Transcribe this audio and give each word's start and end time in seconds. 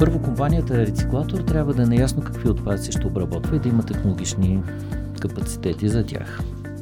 Първо, 0.00 0.22
компанията 0.22 0.78
рециклатор 0.78 1.38
трябва 1.38 1.74
да 1.74 1.82
е 1.82 1.86
наясно 1.86 2.22
какви 2.22 2.48
отпадъци 2.48 2.92
ще 2.92 3.06
обработва 3.06 3.56
и 3.56 3.58
да 3.58 3.68
има 3.68 3.82
технологични 3.82 4.62
капацитети 5.20 5.88
за 5.88 6.06
тях. 6.06 6.40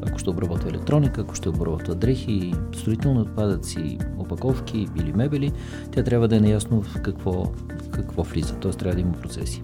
Ако 0.09 0.19
ще 0.19 0.31
обработва 0.31 0.71
електроника, 0.71 1.21
ако 1.21 1.35
ще 1.35 1.49
обработва 1.49 1.95
дрехи, 1.95 2.55
строителни 2.77 3.21
отпадъци, 3.21 3.99
опаковки 4.19 4.89
или 4.97 5.13
мебели, 5.13 5.53
тя 5.91 6.03
трябва 6.03 6.29
да 6.29 6.37
е 6.37 6.41
наясно 6.41 6.83
в 6.83 7.03
какво, 7.03 7.53
какво 7.93 8.23
влиза, 8.23 8.55
т.е. 8.55 8.71
трябва 8.71 8.95
да 8.95 9.01
има 9.01 9.13
процеси. 9.13 9.63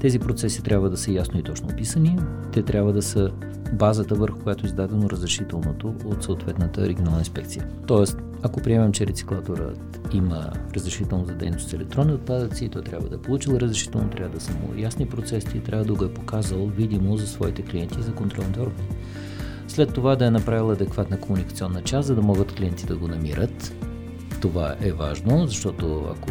Тези 0.00 0.18
процеси 0.18 0.62
трябва 0.62 0.90
да 0.90 0.96
са 0.96 1.12
ясно 1.12 1.40
и 1.40 1.42
точно 1.42 1.68
описани, 1.68 2.18
те 2.52 2.62
трябва 2.62 2.92
да 2.92 3.02
са 3.02 3.30
базата 3.72 4.14
върху 4.14 4.38
която 4.38 4.66
е 4.66 4.68
издадено 4.68 5.10
разрешителното 5.10 5.94
от 6.04 6.22
съответната 6.22 6.88
регионална 6.88 7.18
инспекция. 7.18 7.66
Тоест, 7.86 8.18
ако 8.42 8.60
приемем, 8.60 8.92
че 8.92 9.06
рециклаторът 9.06 10.00
има 10.12 10.50
разрешително 10.76 11.24
за 11.24 11.34
дейност 11.34 11.68
с 11.68 11.72
електронни 11.72 12.12
отпадъци, 12.12 12.68
то 12.68 12.82
трябва 12.82 13.08
да 13.08 13.14
е 13.14 13.18
получил 13.18 13.56
разрешително, 13.56 14.10
трябва 14.10 14.34
да 14.34 14.40
са 14.40 14.52
му 14.52 14.74
ясни 14.76 15.08
процеси 15.08 15.56
и 15.56 15.60
трябва 15.60 15.84
да 15.84 15.94
го 15.94 16.04
е 16.04 16.14
показал 16.14 16.66
видимо 16.66 17.16
за 17.16 17.26
своите 17.26 17.62
клиенти 17.62 18.00
и 18.00 18.02
за 18.02 18.14
контролните 18.14 18.60
органи. 18.60 18.88
След 19.68 19.94
това 19.94 20.16
да 20.16 20.26
е 20.26 20.30
направил 20.30 20.70
адекватна 20.70 21.20
комуникационна 21.20 21.82
част, 21.82 22.06
за 22.06 22.14
да 22.14 22.22
могат 22.22 22.52
клиенти 22.52 22.86
да 22.86 22.96
го 22.96 23.08
намират. 23.08 23.74
Това 24.40 24.74
е 24.80 24.92
важно, 24.92 25.46
защото 25.46 26.06
ако 26.16 26.30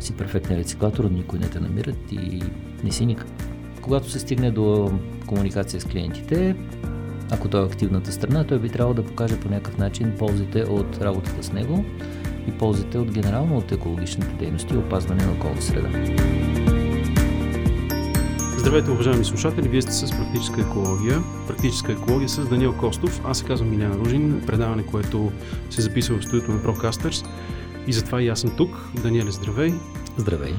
си 0.00 0.16
перфектен 0.16 0.58
рециклатор, 0.58 1.04
никой 1.04 1.38
не 1.38 1.48
те 1.48 1.60
намират 1.60 2.12
и 2.12 2.42
не 2.84 2.90
си 2.90 3.06
никак. 3.06 3.28
Когато 3.82 4.10
се 4.10 4.18
стигне 4.18 4.50
до 4.50 4.92
комуникация 5.26 5.80
с 5.80 5.84
клиентите, 5.84 6.56
ако 7.30 7.48
той 7.48 7.62
е 7.62 7.66
активната 7.66 8.12
страна, 8.12 8.44
той 8.44 8.58
би 8.58 8.68
трябвало 8.68 8.94
да 8.94 9.04
покаже 9.04 9.40
по 9.40 9.48
някакъв 9.48 9.78
начин 9.78 10.12
ползите 10.18 10.62
от 10.62 10.98
работата 11.00 11.42
с 11.42 11.52
него 11.52 11.84
и 12.48 12.50
ползите 12.50 12.98
от 12.98 13.10
генерално 13.10 13.56
от 13.56 13.72
екологичните 13.72 14.32
дейности 14.38 14.74
и 14.74 14.76
опазване 14.76 15.26
на 15.26 15.32
околна 15.32 15.62
среда. 15.62 15.88
Здравейте, 18.58 18.90
уважаеми 18.90 19.24
слушатели! 19.24 19.68
Вие 19.68 19.82
сте 19.82 19.92
с 19.92 20.10
Практическа 20.10 20.60
екология. 20.60 21.18
Практическа 21.46 21.92
екология 21.92 22.28
с 22.28 22.48
Даниел 22.48 22.72
Костов. 22.72 23.20
Аз 23.24 23.38
се 23.38 23.44
казвам 23.44 23.70
Миляна 23.70 23.94
Ружин. 23.94 24.42
Предаване, 24.46 24.86
което 24.86 25.32
се 25.70 25.80
записва 25.80 26.18
в 26.18 26.24
студиото 26.24 26.52
на 26.52 26.58
Procasters. 26.58 27.26
И 27.86 27.92
затова 27.92 28.22
и 28.22 28.28
аз 28.28 28.40
съм 28.40 28.50
тук. 28.56 28.70
Даниеле, 29.02 29.30
здравей! 29.30 29.72
Здравей! 30.16 30.52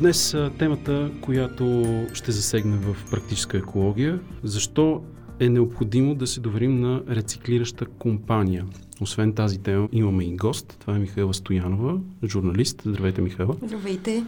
Днес 0.00 0.36
темата, 0.58 1.10
която 1.20 1.84
ще 2.12 2.32
засегне 2.32 2.76
в 2.76 3.10
практическа 3.10 3.58
екология, 3.58 4.20
защо 4.42 5.02
е 5.40 5.48
необходимо 5.48 6.14
да 6.14 6.26
се 6.26 6.40
доверим 6.40 6.80
на 6.80 7.02
рециклираща 7.10 7.86
компания. 7.86 8.66
Освен 9.00 9.32
тази 9.32 9.58
тема 9.58 9.88
имаме 9.92 10.24
и 10.24 10.36
гост. 10.36 10.76
Това 10.80 10.96
е 10.96 10.98
Михайла 10.98 11.34
Стоянова, 11.34 12.00
журналист. 12.24 12.82
Здравейте, 12.86 13.20
Михайла. 13.20 13.56
Здравейте. 13.62 14.24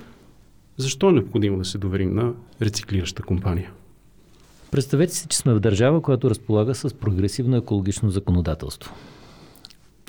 Защо 0.76 1.08
е 1.08 1.12
необходимо 1.12 1.58
да 1.58 1.64
се 1.64 1.78
доверим 1.78 2.14
на 2.14 2.32
рециклираща 2.62 3.22
компания? 3.22 3.70
Представете 4.70 5.14
си, 5.14 5.26
че 5.28 5.38
сме 5.38 5.54
в 5.54 5.60
държава, 5.60 6.02
която 6.02 6.30
разполага 6.30 6.74
с 6.74 6.94
прогресивно 6.94 7.56
екологично 7.56 8.10
законодателство. 8.10 8.94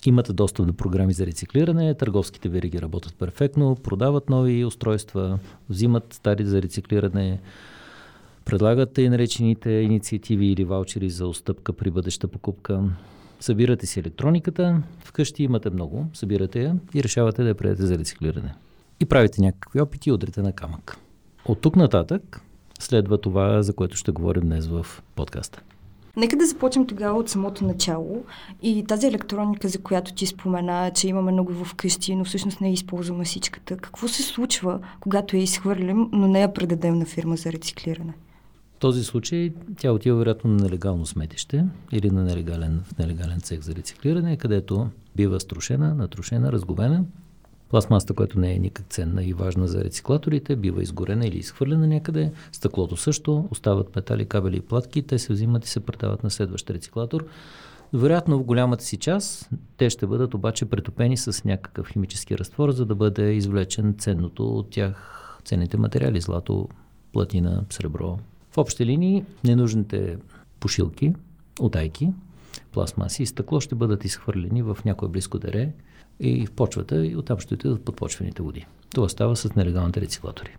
Имате 0.05 0.33
достъп 0.33 0.67
до 0.67 0.73
програми 0.73 1.13
за 1.13 1.25
рециклиране, 1.25 1.93
търговските 1.93 2.49
вериги 2.49 2.81
работят 2.81 3.15
перфектно, 3.15 3.75
продават 3.83 4.29
нови 4.29 4.65
устройства, 4.65 5.39
взимат 5.69 6.13
стари 6.13 6.45
за 6.45 6.61
рециклиране, 6.61 7.39
предлагат 8.45 8.97
и 8.97 9.09
наречените 9.09 9.71
инициативи 9.71 10.45
или 10.45 10.63
ваучери 10.63 11.09
за 11.09 11.27
отстъпка 11.27 11.73
при 11.73 11.91
бъдеща 11.91 12.27
покупка. 12.27 12.83
Събирате 13.39 13.87
си 13.87 13.99
електрониката, 13.99 14.81
вкъщи 14.99 15.43
имате 15.43 15.69
много, 15.69 16.05
събирате 16.13 16.63
я 16.63 16.75
и 16.93 17.03
решавате 17.03 17.43
да 17.43 17.49
я 17.49 17.55
предете 17.55 17.85
за 17.85 17.97
рециклиране. 17.97 18.53
И 18.99 19.05
правите 19.05 19.41
някакви 19.41 19.81
опити 19.81 20.09
и 20.09 20.11
удрите 20.11 20.41
на 20.41 20.53
камък. 20.53 20.97
От 21.45 21.61
тук 21.61 21.75
нататък 21.75 22.41
следва 22.79 23.17
това, 23.21 23.61
за 23.61 23.73
което 23.73 23.97
ще 23.97 24.11
говорим 24.11 24.43
днес 24.43 24.67
в 24.67 24.85
подкаста. 25.15 25.61
Нека 26.17 26.35
да 26.35 26.45
започнем 26.45 26.87
тогава 26.87 27.19
от 27.19 27.29
самото 27.29 27.65
начало 27.65 28.23
и 28.61 28.83
тази 28.87 29.07
електроника, 29.07 29.67
за 29.67 29.81
която 29.81 30.13
ти 30.13 30.25
спомена, 30.25 30.91
че 30.95 31.07
имаме 31.07 31.31
много 31.31 31.53
в 31.53 31.75
къщи, 31.75 32.15
но 32.15 32.25
всъщност 32.25 32.61
не 32.61 32.73
използваме 32.73 33.25
всичката. 33.25 33.77
Какво 33.77 34.07
се 34.07 34.23
случва, 34.23 34.79
когато 34.99 35.35
я 35.35 35.43
изхвърлим, 35.43 36.09
но 36.11 36.27
не 36.27 36.41
я 36.41 36.53
предадем 36.53 36.99
на 36.99 37.05
фирма 37.05 37.35
за 37.35 37.51
рециклиране? 37.51 38.13
В 38.75 38.77
този 38.79 39.03
случай 39.03 39.53
тя 39.77 39.91
отива 39.91 40.17
вероятно 40.17 40.51
на 40.51 40.63
нелегално 40.63 41.05
сметище 41.05 41.65
или 41.91 42.09
на 42.09 42.23
нелегален, 42.23 42.83
в 42.85 42.97
нелегален 42.97 43.39
цех 43.39 43.61
за 43.61 43.75
рециклиране, 43.75 44.37
където 44.37 44.89
бива 45.15 45.39
струшена, 45.39 45.95
натрушена, 45.95 46.51
разговена. 46.51 47.03
Пластмасата, 47.69 48.13
която 48.13 48.39
не 48.39 48.53
е 48.53 48.59
никак 48.59 48.85
ценна 48.89 49.23
и 49.23 49.33
важна 49.33 49.67
за 49.67 49.83
рециклаторите, 49.83 50.55
бива 50.55 50.83
изгорена 50.83 51.27
или 51.27 51.37
изхвърлена 51.37 51.87
някъде. 51.87 52.31
Стъклото 52.51 52.97
също, 52.97 53.47
остават 53.51 53.95
метали, 53.95 54.25
кабели 54.25 54.57
и 54.57 54.61
платки, 54.61 55.01
те 55.01 55.19
се 55.19 55.33
взимат 55.33 55.65
и 55.65 55.69
се 55.69 55.79
предават 55.79 56.23
на 56.23 56.29
следващ 56.29 56.69
рециклатор. 56.69 57.25
Вероятно 57.93 58.39
в 58.39 58.43
голямата 58.43 58.83
си 58.83 58.97
част 58.97 59.49
те 59.77 59.89
ще 59.89 60.07
бъдат 60.07 60.33
обаче 60.33 60.65
претопени 60.65 61.17
с 61.17 61.43
някакъв 61.43 61.87
химически 61.87 62.37
разтвор, 62.37 62.71
за 62.71 62.85
да 62.85 62.95
бъде 62.95 63.33
извлечен 63.33 63.95
ценното 63.97 64.47
от 64.47 64.69
тях, 64.69 65.21
ценните 65.45 65.77
материали, 65.77 66.21
злато, 66.21 66.69
платина, 67.13 67.63
сребро, 67.69 68.19
в 68.55 68.57
общи 68.57 68.85
линии 68.85 69.23
ненужните 69.43 70.17
пошилки, 70.59 71.13
отайки, 71.59 72.09
пластмаси 72.71 73.23
и 73.23 73.25
стъкло 73.25 73.61
ще 73.61 73.75
бъдат 73.75 74.05
изхвърлени 74.05 74.61
в 74.61 74.77
някое 74.85 75.09
близко 75.09 75.39
дере 75.39 75.71
и 76.19 76.45
в 76.45 76.51
почвата 76.51 77.05
и 77.05 77.15
оттам 77.15 77.39
ще 77.39 77.53
отидат 77.53 77.85
под 77.85 77.95
почвените 77.95 78.41
води. 78.41 78.65
Това 78.89 79.09
става 79.09 79.35
с 79.35 79.55
нелегалните 79.55 80.01
рециклатори. 80.01 80.55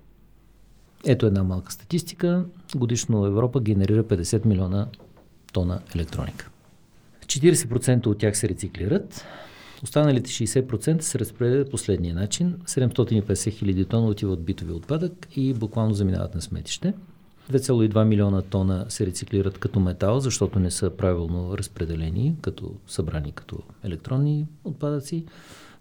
Ето 1.07 1.27
една 1.27 1.45
малка 1.45 1.73
статистика. 1.73 2.45
Годишно 2.77 3.27
Европа 3.27 3.61
генерира 3.61 4.05
50 4.05 4.47
милиона 4.47 4.87
тона 5.53 5.81
електроника. 5.95 6.51
40% 7.27 8.07
от 8.07 8.19
тях 8.19 8.37
се 8.39 8.49
рециклират, 8.49 9.25
останалите 9.83 10.31
60% 10.31 11.01
се 11.01 11.19
разпределят 11.19 11.71
последния 11.71 12.15
начин. 12.15 12.57
750 12.67 13.51
хиляди 13.51 13.85
тона 13.85 14.07
отиват 14.07 14.45
битови 14.45 14.73
отпадък 14.73 15.29
и 15.37 15.55
буквално 15.55 15.95
заминават 15.95 16.35
на 16.35 16.43
сметище. 16.43 16.95
2,2 17.53 18.05
милиона 18.05 18.43
тона 18.43 18.87
се 18.89 19.07
рециклират 19.07 19.59
като 19.59 19.81
метал, 19.81 20.21
защото 20.21 20.59
не 20.59 20.71
са 20.71 20.91
правилно 20.91 21.59
разпределени, 21.59 22.35
като 22.43 22.75
събрани 22.87 23.33
като 23.33 23.59
електронни 23.85 24.47
отпадъци. 24.65 25.25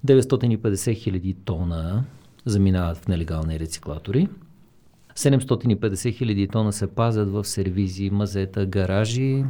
950 0.06 0.96
хиляди 0.96 1.34
тона 1.34 2.04
заминават 2.46 2.98
в 2.98 3.08
нелегални 3.08 3.60
рециклатори. 3.60 4.28
750 5.16 6.14
хиляди 6.14 6.48
тона 6.48 6.74
се 6.74 6.88
пазят 6.88 7.30
в 7.30 7.44
сервизи, 7.44 8.10
мазета, 8.10 8.66
гаражи 8.66 9.46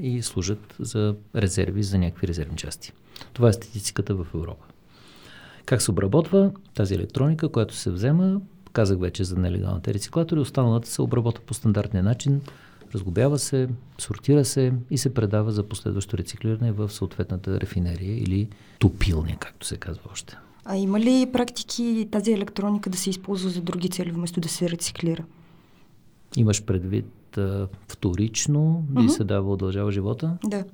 и 0.00 0.22
служат 0.22 0.76
за 0.78 1.16
резерви, 1.36 1.82
за 1.82 1.98
някакви 1.98 2.28
резервни 2.28 2.56
части. 2.56 2.92
Това 3.32 3.48
е 3.48 3.52
статистиката 3.52 4.14
в 4.14 4.26
Европа. 4.34 4.64
Как 5.64 5.82
се 5.82 5.90
обработва 5.90 6.52
тази 6.74 6.94
електроника, 6.94 7.48
която 7.48 7.74
се 7.74 7.90
взема, 7.90 8.40
Казах 8.76 8.98
вече 8.98 9.24
за 9.24 9.36
нелегалните 9.36 9.94
рециклатори. 9.94 10.40
Останалата 10.40 10.88
се 10.88 11.02
обработва 11.02 11.44
по 11.44 11.54
стандартния 11.54 12.04
начин, 12.04 12.40
разгубява 12.94 13.38
се, 13.38 13.68
сортира 13.98 14.44
се 14.44 14.72
и 14.90 14.98
се 14.98 15.14
предава 15.14 15.52
за 15.52 15.62
последващо 15.62 16.18
рециклиране 16.18 16.72
в 16.72 16.90
съответната 16.90 17.60
рефинерия 17.60 18.18
или 18.18 18.48
топилня, 18.78 19.36
както 19.38 19.66
се 19.66 19.76
казва 19.76 20.02
още. 20.12 20.36
А 20.64 20.76
има 20.76 21.00
ли 21.00 21.30
практики 21.32 22.08
тази 22.10 22.32
електроника 22.32 22.90
да 22.90 22.98
се 22.98 23.10
използва 23.10 23.50
за 23.50 23.60
други 23.60 23.88
цели, 23.88 24.10
вместо 24.10 24.40
да 24.40 24.48
се 24.48 24.70
рециклира? 24.70 25.24
Имаш 26.36 26.64
предвид 26.64 27.38
а, 27.38 27.68
вторично, 27.88 28.84
да 28.90 29.00
uh-huh. 29.00 29.08
се 29.08 29.24
дава 29.24 29.52
удължава 29.52 29.92
живота? 29.92 30.38
Да. 30.44 30.64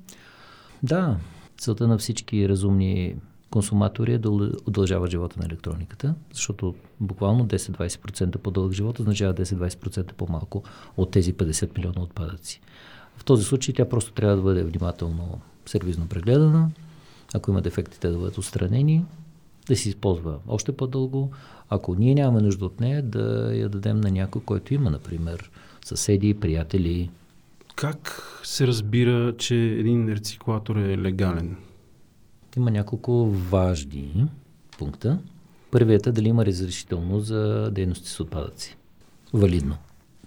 Да. 0.83 1.17
Целта 1.57 1.87
на 1.87 1.97
всички 1.97 2.49
разумни 2.49 3.15
консуматори 3.53 4.13
е 4.13 4.17
да 4.17 4.29
удължават 4.67 5.11
живота 5.11 5.39
на 5.39 5.45
електрониката, 5.45 6.15
защото 6.33 6.75
буквално 6.99 7.47
10-20% 7.47 8.37
по-дълъг 8.37 8.73
живот 8.73 8.99
означава 8.99 9.33
10-20% 9.33 10.13
по-малко 10.13 10.63
от 10.97 11.11
тези 11.11 11.33
50 11.33 11.77
милиона 11.77 12.01
отпадъци. 12.01 12.61
В 13.17 13.23
този 13.23 13.43
случай 13.43 13.75
тя 13.75 13.89
просто 13.89 14.11
трябва 14.11 14.35
да 14.35 14.41
бъде 14.41 14.63
внимателно 14.63 15.39
сервизно 15.65 16.07
прегледана, 16.07 16.69
ако 17.33 17.51
има 17.51 17.61
дефекти, 17.61 17.99
те 17.99 18.09
да 18.09 18.17
бъдат 18.17 18.37
отстранени, 18.37 19.05
да 19.67 19.75
се 19.75 19.89
използва 19.89 20.37
още 20.47 20.71
по-дълго. 20.71 21.31
Ако 21.69 21.95
ние 21.95 22.15
нямаме 22.15 22.41
нужда 22.41 22.65
от 22.65 22.79
нея, 22.79 23.03
да 23.03 23.51
я 23.55 23.69
дадем 23.69 24.01
на 24.01 24.11
някой, 24.11 24.41
който 24.41 24.73
има, 24.73 24.89
например, 24.89 25.51
съседи, 25.85 26.33
приятели. 26.33 27.09
Как 27.75 28.23
се 28.43 28.67
разбира, 28.67 29.37
че 29.37 29.55
един 29.55 30.09
рециклатор 30.09 30.75
е 30.75 30.97
легален? 30.97 31.57
Има 32.57 32.71
няколко 32.71 33.25
важни 33.25 34.27
пункта. 34.77 35.19
Първият 35.71 36.07
е 36.07 36.11
дали 36.11 36.27
има 36.27 36.45
разрешително 36.45 37.19
за 37.19 37.71
дейности 37.71 38.09
с 38.09 38.19
отпадъци. 38.19 38.77
Валидно. 39.33 39.77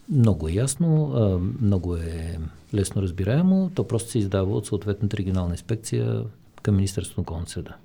Много 0.08 0.48
е 0.48 0.52
ясно, 0.52 1.14
много 1.60 1.96
е 1.96 2.38
лесно 2.74 3.02
разбираемо. 3.02 3.70
То 3.74 3.88
просто 3.88 4.10
се 4.10 4.18
издава 4.18 4.56
от 4.56 4.66
съответната 4.66 5.16
регионална 5.16 5.54
инспекция 5.54 6.22
към 6.62 6.76
Министерството 6.76 7.20
на 7.20 7.22
околната 7.22 7.50
среда. 7.50 7.76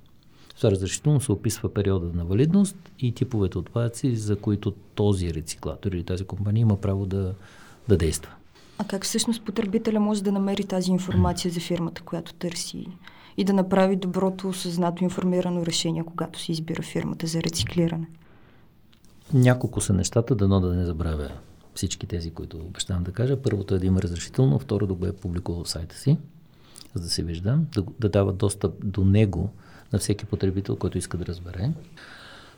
това 0.56 0.70
разрешително 0.70 1.20
се 1.20 1.32
описва 1.32 1.74
периода 1.74 2.10
на 2.14 2.24
валидност 2.24 2.76
и 2.98 3.12
типовете 3.12 3.58
отпадъци, 3.58 4.16
за 4.16 4.36
които 4.36 4.70
този 4.94 5.34
рециклатор 5.34 5.92
или 5.92 6.04
тази 6.04 6.24
компания 6.24 6.60
има 6.60 6.80
право 6.80 7.06
да, 7.06 7.34
да 7.88 7.96
действа. 7.96 8.30
А 8.78 8.84
как 8.84 9.04
всъщност 9.04 9.44
потребителя 9.44 10.00
може 10.00 10.22
да 10.22 10.32
намери 10.32 10.64
тази 10.64 10.90
информация 10.90 11.50
за 11.50 11.60
фирмата, 11.60 12.02
която 12.02 12.34
търси 12.34 12.86
и 13.36 13.44
да 13.44 13.52
направи 13.52 13.96
доброто, 13.96 14.48
осъзнато, 14.48 15.04
информирано 15.04 15.66
решение, 15.66 16.04
когато 16.04 16.40
се 16.40 16.52
избира 16.52 16.82
фирмата 16.82 17.26
за 17.26 17.42
рециклиране? 17.42 18.06
Няколко 19.34 19.80
са 19.80 19.92
нещата, 19.92 20.34
дано 20.34 20.60
да 20.60 20.74
не 20.74 20.84
забравя 20.84 21.30
всички 21.74 22.06
тези, 22.06 22.30
които 22.30 22.56
обещавам 22.56 23.02
да 23.02 23.12
кажа. 23.12 23.42
Първото 23.42 23.74
е 23.74 23.78
да 23.78 23.86
има 23.86 24.02
разрешително, 24.02 24.58
второ 24.58 24.86
да 24.86 24.94
го 24.94 25.06
е 25.06 25.12
публикувал 25.12 25.64
в 25.64 25.68
сайта 25.68 25.96
си, 25.96 26.18
за 26.94 27.02
да 27.02 27.08
се 27.08 27.22
вижда, 27.22 27.58
да, 27.74 27.84
да 28.00 28.08
дава 28.08 28.32
достъп 28.32 28.74
до 28.84 29.04
него 29.04 29.50
на 29.92 29.98
всеки 29.98 30.24
потребител, 30.24 30.76
който 30.76 30.98
иска 30.98 31.18
да 31.18 31.26
разбере. 31.26 31.70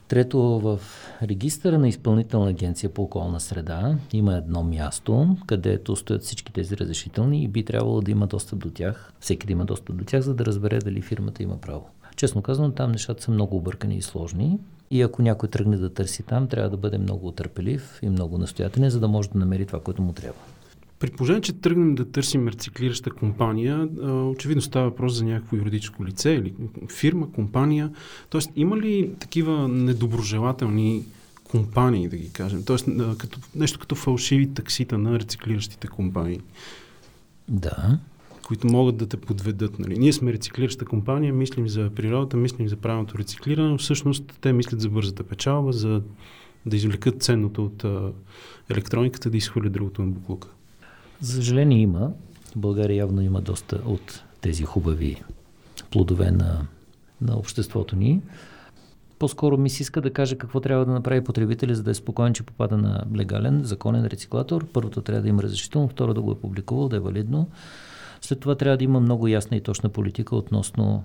Трето, 0.07 0.39
в 0.39 0.79
регистъра 1.23 1.79
на 1.79 1.87
изпълнителна 1.87 2.49
агенция 2.49 2.89
по 2.89 3.01
околна 3.01 3.39
среда 3.39 3.97
има 4.13 4.35
едно 4.35 4.63
място, 4.63 5.37
където 5.47 5.95
стоят 5.95 6.23
всички 6.23 6.53
тези 6.53 6.77
разрешителни 6.77 7.43
и 7.43 7.47
би 7.47 7.65
трябвало 7.65 8.01
да 8.01 8.11
има 8.11 8.27
достъп 8.27 8.59
до 8.59 8.69
тях, 8.69 9.13
всеки 9.19 9.47
да 9.47 9.53
има 9.53 9.65
достъп 9.65 9.95
до 9.95 10.05
тях, 10.05 10.21
за 10.21 10.33
да 10.33 10.45
разбере 10.45 10.79
дали 10.79 11.01
фирмата 11.01 11.43
има 11.43 11.57
право. 11.57 11.89
Честно 12.15 12.41
казано, 12.41 12.71
там 12.71 12.91
нещата 12.91 13.23
са 13.23 13.31
много 13.31 13.57
объркани 13.57 13.97
и 13.97 14.01
сложни. 14.01 14.59
И 14.91 15.01
ако 15.01 15.21
някой 15.21 15.49
тръгне 15.49 15.77
да 15.77 15.93
търси 15.93 16.23
там, 16.23 16.47
трябва 16.47 16.69
да 16.69 16.77
бъде 16.77 16.97
много 16.97 17.31
търпелив 17.31 17.99
и 18.01 18.09
много 18.09 18.37
настоятелен, 18.37 18.89
за 18.89 18.99
да 18.99 19.07
може 19.07 19.29
да 19.29 19.39
намери 19.39 19.65
това, 19.65 19.81
което 19.81 20.01
му 20.01 20.13
трябва. 20.13 20.39
При 21.05 21.11
положение, 21.11 21.41
че 21.41 21.53
тръгнем 21.53 21.95
да 21.95 22.05
търсим 22.11 22.47
рециклираща 22.47 23.11
компания, 23.11 23.89
очевидно 24.03 24.61
става 24.61 24.89
въпрос 24.89 25.13
за 25.13 25.25
някакво 25.25 25.57
юридическо 25.57 26.05
лице 26.05 26.31
или 26.31 26.53
фирма, 26.89 27.31
компания. 27.31 27.91
Тоест, 28.29 28.51
има 28.55 28.77
ли 28.77 29.11
такива 29.19 29.67
недоброжелателни 29.67 31.05
компании, 31.43 32.09
да 32.09 32.17
ги 32.17 32.31
кажем? 32.31 32.63
Тоест, 32.65 32.87
като, 33.17 33.39
нещо 33.55 33.79
като 33.79 33.95
фалшиви 33.95 34.53
таксита 34.53 34.97
на 34.97 35.19
рециклиращите 35.19 35.87
компании? 35.87 36.39
Да. 37.49 37.99
Които 38.47 38.67
могат 38.67 38.97
да 38.97 39.07
те 39.07 39.17
подведат. 39.17 39.79
Нали? 39.79 39.99
Ние 39.99 40.13
сме 40.13 40.33
рециклираща 40.33 40.85
компания, 40.85 41.33
мислим 41.33 41.67
за 41.67 41.89
природата, 41.95 42.37
мислим 42.37 42.67
за 42.67 42.75
правилното 42.75 43.17
рециклиране, 43.17 43.69
но 43.69 43.77
всъщност 43.77 44.37
те 44.41 44.53
мислят 44.53 44.81
за 44.81 44.89
бързата 44.89 45.23
печалба, 45.23 45.71
за 45.71 46.01
да 46.65 46.75
извлекат 46.75 47.23
ценното 47.23 47.65
от 47.65 47.83
а, 47.83 48.11
електрониката, 48.69 49.29
да 49.29 49.37
изхвърлят 49.37 49.73
другото 49.73 50.01
на 50.01 50.07
буклука. 50.07 50.47
За 51.21 51.33
съжаление 51.33 51.81
има. 51.81 52.11
В 52.55 52.57
България 52.57 52.97
явно 52.97 53.21
има 53.21 53.41
доста 53.41 53.81
от 53.85 54.23
тези 54.41 54.63
хубави 54.63 55.23
плодове 55.91 56.31
на, 56.31 56.67
на 57.21 57.37
обществото 57.37 57.95
ни. 57.95 58.21
По-скоро 59.19 59.57
ми 59.57 59.69
се 59.69 59.83
иска 59.83 60.01
да 60.01 60.13
кажа 60.13 60.37
какво 60.37 60.59
трябва 60.59 60.85
да 60.85 60.91
направи 60.91 61.23
потребителя, 61.23 61.75
за 61.75 61.83
да 61.83 61.91
е 61.91 61.93
спокоен, 61.93 62.33
че 62.33 62.43
попада 62.43 62.77
на 62.77 63.03
легален, 63.15 63.63
законен 63.63 64.05
рециклатор. 64.05 64.65
Първото 64.65 65.01
трябва 65.01 65.21
да 65.21 65.29
има 65.29 65.43
разрешително, 65.43 65.87
второ 65.87 66.13
да 66.13 66.21
го 66.21 66.31
е 66.31 66.39
публикувал, 66.39 66.89
да 66.89 66.95
е 66.95 66.99
валидно. 66.99 67.49
След 68.21 68.39
това 68.39 68.55
трябва 68.55 68.77
да 68.77 68.83
има 68.83 68.99
много 68.99 69.27
ясна 69.27 69.57
и 69.57 69.61
точна 69.61 69.89
политика 69.89 70.35
относно 70.35 71.03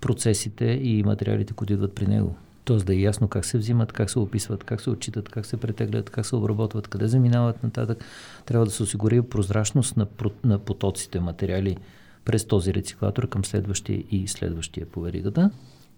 процесите 0.00 0.64
и 0.64 1.02
материалите, 1.02 1.52
които 1.52 1.72
идват 1.72 1.94
при 1.94 2.06
него. 2.06 2.36
Тоест 2.66 2.86
да 2.86 2.94
е 2.94 2.98
ясно 2.98 3.28
как 3.28 3.44
се 3.44 3.58
взимат, 3.58 3.92
как 3.92 4.10
се 4.10 4.18
описват, 4.18 4.64
как 4.64 4.80
се 4.80 4.90
отчитат, 4.90 5.28
как 5.28 5.46
се 5.46 5.56
претеглят, 5.56 6.10
как 6.10 6.26
се 6.26 6.36
обработват, 6.36 6.88
къде 6.88 7.08
заминават 7.08 7.62
нататък. 7.62 8.04
Трябва 8.46 8.66
да 8.66 8.72
се 8.72 8.82
осигури 8.82 9.22
прозрачност 9.22 9.96
на, 9.96 10.06
на 10.44 10.58
потоците 10.58 11.20
материали 11.20 11.76
през 12.24 12.44
този 12.44 12.74
рециклатор 12.74 13.28
към 13.28 13.44
следващия 13.44 14.04
и 14.10 14.28
следващия 14.28 14.86
по 14.86 15.00
веригата. 15.00 15.50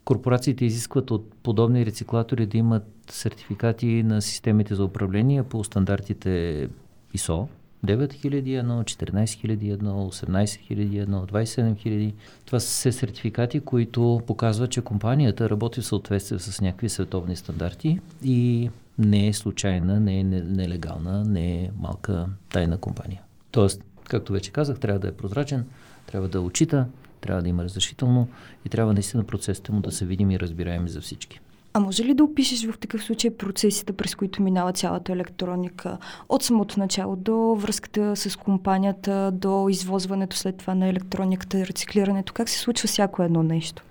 Корпорациите 0.05 0.65
изискват 0.65 1.11
от 1.11 1.35
подобни 1.43 1.87
рециклатори 1.87 2.47
да 2.47 2.59
имат 2.59 2.87
сертификати 3.11 4.03
на 4.03 4.23
системите 4.23 4.75
за 4.75 4.85
управление 4.85 5.43
по 5.43 5.65
стандартите 5.65 6.69
ISO, 7.17 7.47
9001, 7.87 8.85
14001, 8.85 9.79
18001, 9.79 11.07
27000. 11.07 12.13
Това 12.47 12.61
са 12.61 12.93
сертификати, 12.93 13.61
които 13.61 14.23
показват, 14.27 14.71
че 14.71 14.81
компанията 14.81 15.51
работи 15.51 15.81
в 15.81 15.87
съответствие 15.87 16.39
с 16.39 16.61
някакви 16.61 16.89
световни 16.89 17.37
стандарти 17.37 18.01
и 18.25 18.71
не 18.99 19.29
е 19.29 19.33
случайна, 19.33 20.01
не 20.01 20.21
е 20.21 20.25
нелегална, 20.25 21.25
не 21.25 21.65
е 21.65 21.71
малка 21.79 22.27
тайна 22.53 22.79
компания. 22.79 23.23
Тоест, 23.51 23.83
както 24.05 24.33
вече 24.33 24.51
казах, 24.51 24.79
трябва 24.79 24.99
да 24.99 25.09
е 25.09 25.13
прозрачен, 25.13 25.65
трябва 26.07 26.29
да 26.29 26.41
очита, 26.41 26.87
трябва 27.21 27.43
да 27.43 27.49
има 27.49 27.65
разрешително 27.65 28.29
и 28.67 28.69
трябва 28.69 28.93
наистина 28.93 29.25
процесите 29.25 29.73
му 29.73 29.81
да 29.81 29.93
се 29.93 30.07
видим 30.07 30.31
и 30.31 30.41
разбираеми 30.41 30.89
за 30.89 31.01
всички. 31.01 31.41
А 31.79 31.81
може 31.81 32.05
ли 32.05 32.15
да 32.15 32.25
опишеш 32.25 32.67
в 32.67 32.79
такъв 32.79 33.05
случай 33.05 33.31
процесите, 33.31 33.93
през 33.93 34.15
които 34.15 34.43
минава 34.43 34.73
цялата 34.73 35.13
електроника? 35.13 35.99
От 36.29 36.43
самото 36.43 36.79
начало 36.79 37.17
до 37.17 37.55
връзката 37.55 38.17
с 38.17 38.37
компанията, 38.37 39.31
до 39.35 39.69
извозването 39.69 40.37
след 40.37 40.57
това 40.57 40.75
на 40.75 40.89
електрониката, 40.89 41.67
рециклирането. 41.67 42.33
Как 42.33 42.49
се 42.49 42.59
случва 42.59 42.87
всяко 42.87 43.23
едно 43.23 43.43
нещо? 43.43 43.83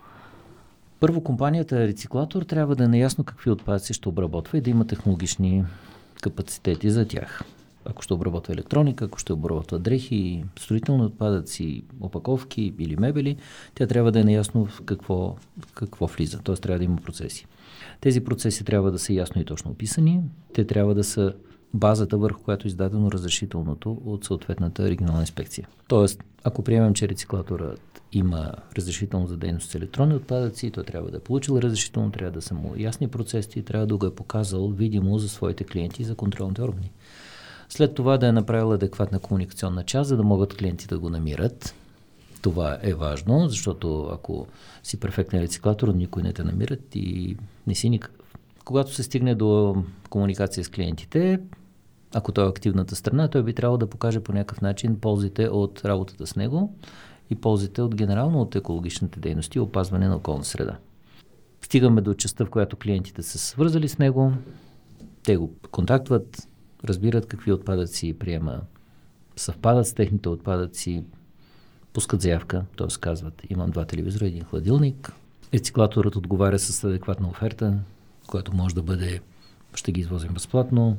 Първо, 1.00 1.22
компанията 1.22 1.88
рециклатор 1.88 2.42
трябва 2.42 2.76
да 2.76 2.84
е 2.84 2.88
наясно 2.88 3.24
какви 3.24 3.52
отпадъци 3.52 3.94
ще 3.94 4.10
обработва 4.10 4.58
и 4.58 4.62
да 4.62 4.70
има 4.70 4.88
технологични 4.88 5.64
капацитети 6.22 6.92
за 6.92 7.08
тях. 7.08 7.44
Ако 7.90 8.02
ще 8.02 8.14
обработва 8.14 8.54
електроника, 8.54 9.06
ако 9.06 9.20
ще 9.20 9.34
обработва 9.34 9.80
дрехи, 9.80 10.44
строителни 10.60 11.04
отпадъци, 11.04 11.84
опаковки 12.02 12.74
или 12.80 12.96
мебели, 12.96 13.38
тя 13.76 13.88
трябва 13.88 14.12
да 14.12 14.20
е 14.20 14.24
наясно 14.24 14.66
в 14.66 14.82
какво, 14.86 15.36
какво 15.74 16.08
влиза. 16.08 16.40
Т.е. 16.40 16.56
трябва 16.56 16.80
да 16.80 16.86
има 16.86 16.98
процеси. 16.98 17.46
Тези 18.02 18.24
процеси 18.24 18.64
трябва 18.64 18.92
да 18.92 19.00
са 19.00 19.14
ясно 19.14 19.42
и 19.42 19.46
точно 19.46 19.72
описани. 19.72 20.22
Те 20.54 20.66
трябва 20.66 20.96
да 20.96 21.04
са 21.04 21.34
базата, 21.74 22.18
върху 22.18 22.42
която 22.42 22.68
е 22.68 22.70
издадено 22.70 23.12
разрешителното 23.12 24.02
от 24.06 24.26
съответната 24.26 24.90
регионална 24.90 25.22
инспекция. 25.22 25.68
Тоест, 25.88 26.24
ако 26.44 26.64
приемем, 26.64 26.94
че 26.94 27.10
рециклаторът 27.10 28.02
има 28.14 28.52
разрешително 28.78 29.28
за 29.28 29.38
дейност 29.38 29.70
с 29.70 29.76
електронни 29.76 30.16
отпадъци, 30.16 30.72
той 30.72 30.84
трябва 30.84 31.12
да 31.12 31.18
е 31.18 31.20
получил 31.20 31.60
разрешително, 31.60 32.12
трябва 32.12 32.32
да 32.32 32.42
са 32.42 32.54
му 32.54 32.74
ясни 32.78 33.08
процеси, 33.08 33.64
трябва 33.64 33.88
да 33.88 33.98
го 33.98 34.06
е 34.06 34.16
показал 34.16 34.70
видимо 34.70 35.18
за 35.18 35.30
своите 35.30 35.64
клиенти 35.64 36.02
и 36.02 36.06
за 36.06 36.16
контролните 36.16 36.62
органи. 36.62 36.92
След 37.70 37.96
това 37.96 38.18
да 38.18 38.28
е 38.28 38.32
направил 38.32 38.74
адекватна 38.74 39.20
комуникационна 39.20 39.84
част, 39.84 40.08
за 40.08 40.18
да 40.18 40.24
могат 40.24 40.58
клиенти 40.58 40.88
да 40.88 41.00
го 41.00 41.10
намират. 41.10 41.76
Това 42.42 42.78
е 42.82 42.94
важно, 42.94 43.50
защото 43.50 44.10
ако 44.14 44.48
си 44.84 45.00
перфектен 45.00 45.42
рециклатор, 45.42 45.88
никой 45.88 46.24
не 46.24 46.34
те 46.34 46.44
намират 46.44 46.96
и 46.96 47.38
не 47.68 47.76
си 47.76 47.90
никакъв. 47.90 48.36
Когато 48.66 48.94
се 48.94 49.04
стигне 49.04 49.36
до 49.36 49.76
комуникация 50.10 50.64
с 50.64 50.70
клиентите, 50.70 51.40
ако 52.14 52.32
той 52.32 52.46
е 52.46 52.50
активната 52.50 52.96
страна, 52.96 53.28
той 53.28 53.44
би 53.44 53.54
трябвало 53.54 53.78
да 53.78 53.90
покаже 53.90 54.20
по 54.20 54.34
някакъв 54.34 54.62
начин 54.62 55.00
ползите 55.00 55.48
от 55.48 55.86
работата 55.86 56.28
с 56.28 56.36
него 56.36 56.74
и 57.30 57.36
ползите 57.36 57.82
от 57.82 57.96
генерално 57.96 58.42
от 58.42 58.56
екологичните 58.56 59.20
дейности 59.20 59.58
и 59.58 59.62
опазване 59.62 60.08
на 60.08 60.16
околна 60.16 60.44
среда. 60.44 60.78
Стигаме 61.62 62.02
до 62.02 62.14
частта, 62.14 62.46
в 62.46 62.50
която 62.50 62.76
клиентите 62.76 63.24
са 63.24 63.38
свързали 63.38 63.88
с 63.88 63.98
него, 63.98 64.34
те 65.24 65.38
го 65.38 65.52
контактват, 65.72 66.48
разбират 66.86 67.26
какви 67.26 67.52
отпадъци 67.52 68.14
приема, 68.20 68.62
съвпадат 69.36 69.88
с 69.88 69.94
техните 69.94 70.30
отпадъци, 70.30 71.04
пускат 71.94 72.22
заявка, 72.22 72.66
т.е. 72.78 72.88
казват, 73.00 73.42
имам 73.50 73.72
два 73.72 73.86
телевизора, 73.86 74.26
един 74.26 74.44
хладилник. 74.44 75.12
Рециклаторът 75.54 76.16
отговаря 76.16 76.60
с 76.60 76.84
адекватна 76.84 77.28
оферта, 77.28 77.80
която 78.28 78.56
може 78.56 78.76
да 78.76 78.82
бъде, 78.82 79.22
ще 79.76 79.92
ги 79.92 80.02
извозим 80.02 80.34
безплатно, 80.34 80.98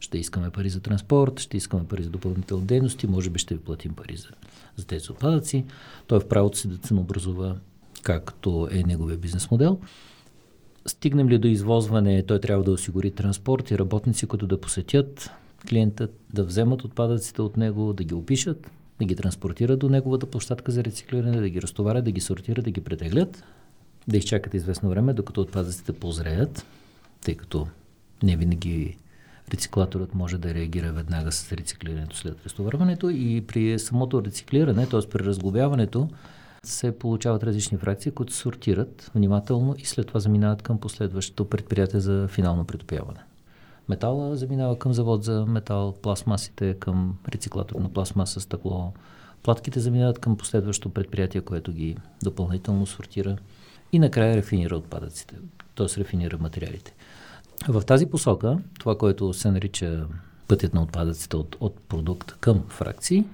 ще 0.00 0.18
искаме 0.18 0.50
пари 0.50 0.70
за 0.70 0.80
транспорт, 0.80 1.40
ще 1.40 1.56
искаме 1.56 1.86
пари 1.86 2.02
за 2.02 2.10
допълнителни 2.10 2.66
дейности, 2.66 3.06
може 3.06 3.30
би 3.30 3.38
ще 3.38 3.54
ви 3.54 3.60
платим 3.60 3.94
пари 3.94 4.16
за, 4.16 4.28
за 4.76 4.86
тези 4.86 5.12
отпадъци. 5.12 5.64
Той 6.06 6.18
е 6.18 6.20
в 6.20 6.28
правото 6.28 6.58
си 6.58 6.68
да 6.68 6.76
ценообразува 6.76 7.56
както 8.02 8.68
е 8.70 8.82
неговия 8.82 9.18
бизнес 9.18 9.50
модел. 9.50 9.78
Стигнем 10.88 11.28
ли 11.28 11.38
до 11.38 11.48
извозване, 11.48 12.22
той 12.22 12.40
трябва 12.40 12.64
да 12.64 12.72
осигури 12.72 13.10
транспорт 13.10 13.70
и 13.70 13.78
работници, 13.78 14.26
които 14.26 14.46
да 14.46 14.60
посетят 14.60 15.30
клиентът, 15.68 16.20
да 16.32 16.44
вземат 16.44 16.84
отпадъците 16.84 17.42
от 17.42 17.56
него, 17.56 17.92
да 17.92 18.04
ги 18.04 18.14
опишат, 18.14 18.70
да 18.98 19.04
ги 19.04 19.16
транспортират 19.16 19.78
до 19.78 19.88
неговата 19.88 20.26
площадка 20.26 20.72
за 20.72 20.84
рециклиране, 20.84 21.40
да 21.40 21.48
ги 21.48 21.62
разтоварят, 21.62 22.04
да 22.04 22.10
ги 22.10 22.20
сортират, 22.20 22.64
да 22.64 22.70
ги 22.70 22.80
претеглят, 22.80 23.44
да 24.08 24.16
изчакат 24.16 24.54
известно 24.54 24.90
време, 24.90 25.12
докато 25.12 25.40
отпадъците 25.40 25.92
позреят, 25.92 26.66
тъй 27.24 27.34
като 27.34 27.66
не 28.22 28.36
винаги 28.36 28.96
рециклаторът 29.52 30.14
може 30.14 30.38
да 30.38 30.54
реагира 30.54 30.92
веднага 30.92 31.32
с 31.32 31.52
рециклирането 31.52 32.16
след 32.16 32.44
разтоварването 32.44 33.10
и 33.10 33.44
при 33.46 33.78
самото 33.78 34.24
рециклиране, 34.24 34.86
т.е. 34.86 35.08
при 35.08 35.24
разглобяването, 35.24 36.08
се 36.70 36.98
получават 36.98 37.42
различни 37.42 37.78
фракции, 37.78 38.12
които 38.12 38.32
сортират 38.32 39.10
внимателно 39.14 39.74
и 39.78 39.84
след 39.84 40.06
това 40.06 40.20
заминават 40.20 40.62
към 40.62 40.80
последващото 40.80 41.44
предприятие 41.44 42.00
за 42.00 42.28
финално 42.28 42.64
притопяване. 42.64 43.20
Метала 43.88 44.36
заминава 44.36 44.78
към 44.78 44.92
завод 44.92 45.24
за 45.24 45.46
метал, 45.46 45.94
пластмасите 46.02 46.74
към 46.74 47.18
рециклатор 47.28 47.80
на 47.80 47.92
пластмаса, 47.92 48.40
стъкло. 48.40 48.92
Платките 49.42 49.80
заминават 49.80 50.18
към 50.18 50.36
последващо 50.36 50.90
предприятие, 50.90 51.40
което 51.40 51.72
ги 51.72 51.96
допълнително 52.22 52.86
сортира. 52.86 53.36
и 53.92 53.98
накрая 53.98 54.36
рафинира 54.36 54.76
отпадъците, 54.76 55.34
т.е. 55.76 56.00
рафинира 56.00 56.38
материалите. 56.38 56.94
В 57.68 57.82
тази 57.82 58.06
посока, 58.06 58.58
това, 58.78 58.98
което 58.98 59.32
се 59.32 59.50
нарича 59.50 60.06
пътят 60.48 60.74
на 60.74 60.82
отпадъците 60.82 61.36
от, 61.36 61.56
от 61.60 61.80
продукт 61.88 62.36
към 62.40 62.64
фракции, 62.68 63.24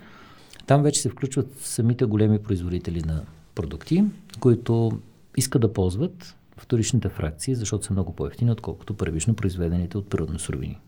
там 0.67 0.83
вече 0.83 1.01
се 1.01 1.09
включват 1.09 1.59
самите 1.61 2.05
големи 2.05 2.39
производители 2.39 3.03
на 3.03 3.23
продукти, 3.55 4.05
които 4.41 5.01
искат 5.37 5.63
да 5.63 5.73
ползват 5.73 6.37
вторичните 6.57 7.09
фракции, 7.09 7.55
защото 7.55 7.85
са 7.85 7.93
много 7.93 8.13
по-ефтини, 8.13 8.51
отколкото 8.51 8.95
първично 8.95 9.35
произведените 9.35 9.99
от 9.99 10.11
природни 10.11 10.39
суровини. 10.39 10.79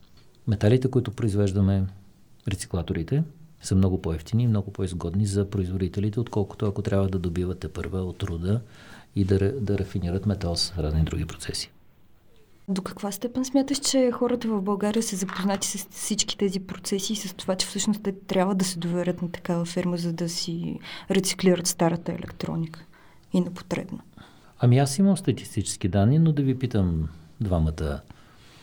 Металите, 0.47 0.91
които 0.91 1.11
произвеждаме, 1.11 1.87
рециклаторите, 2.49 3.23
са 3.63 3.75
много 3.75 4.03
по-ефтини 4.03 4.43
и 4.43 4.47
много 4.47 4.73
по-изгодни 4.73 5.27
за 5.27 5.51
производителите, 5.51 6.21
отколкото 6.21 6.67
ако 6.67 6.83
трябва 6.83 7.09
да 7.09 7.19
добивате 7.19 7.69
първа 7.69 8.03
от 8.03 8.19
труда 8.19 8.61
и 9.17 9.25
да, 9.25 9.61
да 9.61 9.79
рафинират 9.79 10.27
метал 10.27 10.57
с 10.57 10.79
разни 10.79 11.03
други 11.03 11.25
процеси. 11.25 11.71
До 12.69 12.83
каква 12.83 13.13
степен 13.13 13.45
смяташ, 13.45 13.79
че 13.79 14.11
хората 14.13 14.49
в 14.49 14.63
България 14.63 15.03
са 15.03 15.17
запознати 15.17 15.69
с 15.69 15.89
всички 15.91 16.39
тези 16.39 16.61
процеси 16.61 17.13
и 17.13 17.17
с 17.17 17.35
това, 17.35 17.57
че 17.57 17.67
всъщност 17.67 18.03
те 18.03 18.13
трябва 18.13 18.55
да 18.55 18.65
се 18.65 18.79
доверят 18.79 19.23
на 19.23 19.31
такава 19.31 19.65
фирма, 19.65 19.97
за 19.97 20.13
да 20.13 20.29
си 20.29 20.79
рециклират 21.11 21.67
старата 21.67 22.13
електроника 22.13 22.85
и 23.33 23.41
на 23.41 23.51
потребна? 23.51 23.99
Ами 24.59 24.79
аз 24.79 24.99
имам 24.99 25.17
статистически 25.17 25.89
данни, 25.89 26.19
но 26.19 26.33
да 26.33 26.43
ви 26.43 26.59
питам 26.59 27.09
двамата. 27.41 28.01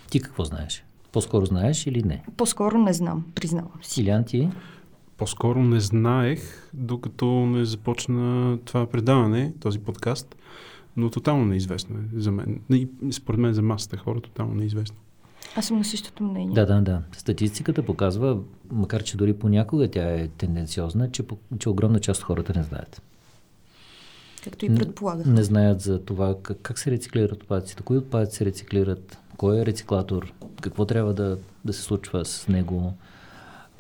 Ти 0.10 0.22
какво 0.22 0.44
знаеш? 0.44 0.84
По-скоро 1.12 1.46
знаеш 1.46 1.88
или 1.88 2.04
не? 2.04 2.24
По-скоро 2.38 2.78
не 2.78 2.94
знам, 2.94 3.26
признавам 3.36 3.80
си. 3.82 4.02
Илян 4.02 4.24
ти? 4.24 4.50
По-скоро 5.18 5.64
не 5.64 5.80
знаех, 5.80 6.70
докато 6.74 7.26
не 7.26 7.66
започна 7.66 8.58
това 8.66 8.86
предаване, 8.86 9.54
този 9.60 9.80
подкаст, 9.80 10.36
но 10.98 11.10
тотално 11.10 11.46
неизвестно 11.46 11.96
е 11.98 12.20
за 12.20 12.32
мен. 12.32 12.62
И 12.70 12.88
според 13.12 13.40
мен 13.40 13.54
за 13.54 13.62
масата 13.62 13.98
хора 13.98 14.22
тотално 14.22 14.56
неизвестно. 14.56 14.98
Аз 15.56 15.68
съм 15.68 15.78
на 15.78 15.86
същото 15.86 16.24
мнение. 16.24 16.54
Да, 16.54 16.66
да, 16.66 16.82
да. 16.82 17.02
Статистиката 17.12 17.84
показва, 17.84 18.40
макар 18.72 19.04
че 19.04 19.18
дори 19.18 19.34
понякога 19.34 19.92
тя 19.92 20.14
е 20.14 20.28
тенденциозна, 20.28 21.12
че, 21.12 21.24
че 21.60 21.70
огромна 21.70 22.00
част 22.00 22.22
от 22.22 22.26
хората 22.26 22.54
не 22.56 22.64
знаят. 22.64 23.02
Както 24.44 24.66
и 24.66 24.76
предполагах. 24.76 25.26
Не, 25.26 25.34
не 25.34 25.44
знаят 25.44 25.82
за 25.82 26.00
това 26.00 26.36
как, 26.44 26.58
как 26.62 26.80
се 26.80 26.92
рециклират 26.92 27.32
отпадъците, 27.32 27.84
кои 27.84 27.98
отпадъци 27.98 28.38
се 28.38 28.46
рециклират, 28.46 29.18
кой 29.38 29.60
е 29.60 29.66
рециклатор, 29.66 30.34
какво 30.62 30.86
трябва 30.86 31.14
да, 31.14 31.38
да 31.66 31.74
се 31.74 31.82
случва 31.82 32.26
с 32.26 32.48
него. 32.48 32.94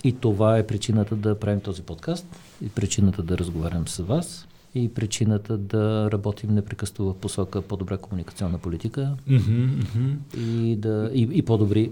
И 0.04 0.20
това 0.20 0.58
е 0.58 0.68
причината 0.68 1.16
да 1.16 1.40
правим 1.40 1.62
този 1.62 1.82
подкаст 1.82 2.26
и 2.62 2.70
причината 2.70 3.24
да 3.24 3.38
разговарям 3.38 3.88
с 3.88 4.04
вас 4.04 4.48
и 4.76 4.90
причината 4.94 5.58
да 5.58 6.12
работим 6.12 6.54
непрекъснато 6.54 7.06
в 7.06 7.14
посока 7.14 7.62
по-добра 7.62 7.98
комуникационна 7.98 8.58
политика 8.58 9.16
mm-hmm, 9.30 9.70
mm-hmm. 9.70 10.38
и, 10.38 10.76
да, 10.76 11.12
и, 11.14 11.30
и 11.32 11.42
по-добри, 11.42 11.92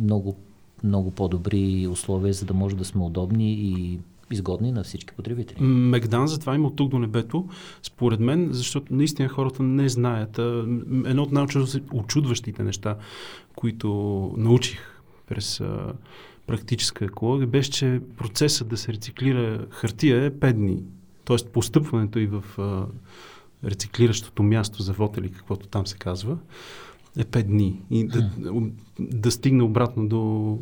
много, 0.00 0.36
много 0.84 1.10
по-добри 1.10 1.86
условия, 1.86 2.32
за 2.34 2.46
да 2.46 2.54
може 2.54 2.76
да 2.76 2.84
сме 2.84 3.04
удобни 3.04 3.52
и 3.52 3.98
изгодни 4.32 4.72
на 4.72 4.84
всички 4.84 5.14
потребители. 5.14 5.62
Мегдан 5.62 6.26
затова 6.26 6.54
има 6.54 6.68
от 6.68 6.76
тук 6.76 6.90
до 6.90 6.98
небето, 6.98 7.48
според 7.82 8.20
мен, 8.20 8.48
защото 8.52 8.94
наистина 8.94 9.28
хората 9.28 9.62
не 9.62 9.88
знаят. 9.88 10.38
Едно 11.06 11.22
от 11.22 11.32
най-очудващите 11.32 12.62
неща, 12.62 12.96
които 13.56 13.88
научих 14.36 14.80
през 15.28 15.62
практическа 16.46 17.04
екология, 17.04 17.46
беше, 17.46 17.70
че 17.70 18.00
процесът 18.18 18.68
да 18.68 18.76
се 18.76 18.92
рециклира 18.92 19.66
хартия 19.70 20.24
е 20.24 20.30
5 20.30 20.52
дни. 20.52 20.82
Тоест 21.30 21.48
постъпването 21.48 22.18
и 22.18 22.26
в 22.26 22.44
а, 22.58 22.86
рециклиращото 23.64 24.42
място 24.42 24.82
за 24.82 24.92
вод 24.92 25.16
или 25.16 25.32
каквото 25.32 25.66
там 25.66 25.86
се 25.86 25.96
казва 25.96 26.36
е 27.18 27.24
5 27.24 27.42
дни. 27.42 27.80
И 27.90 28.06
да, 28.06 28.30
да 29.00 29.30
стигне 29.30 29.62
обратно 29.62 30.08
до, 30.08 30.58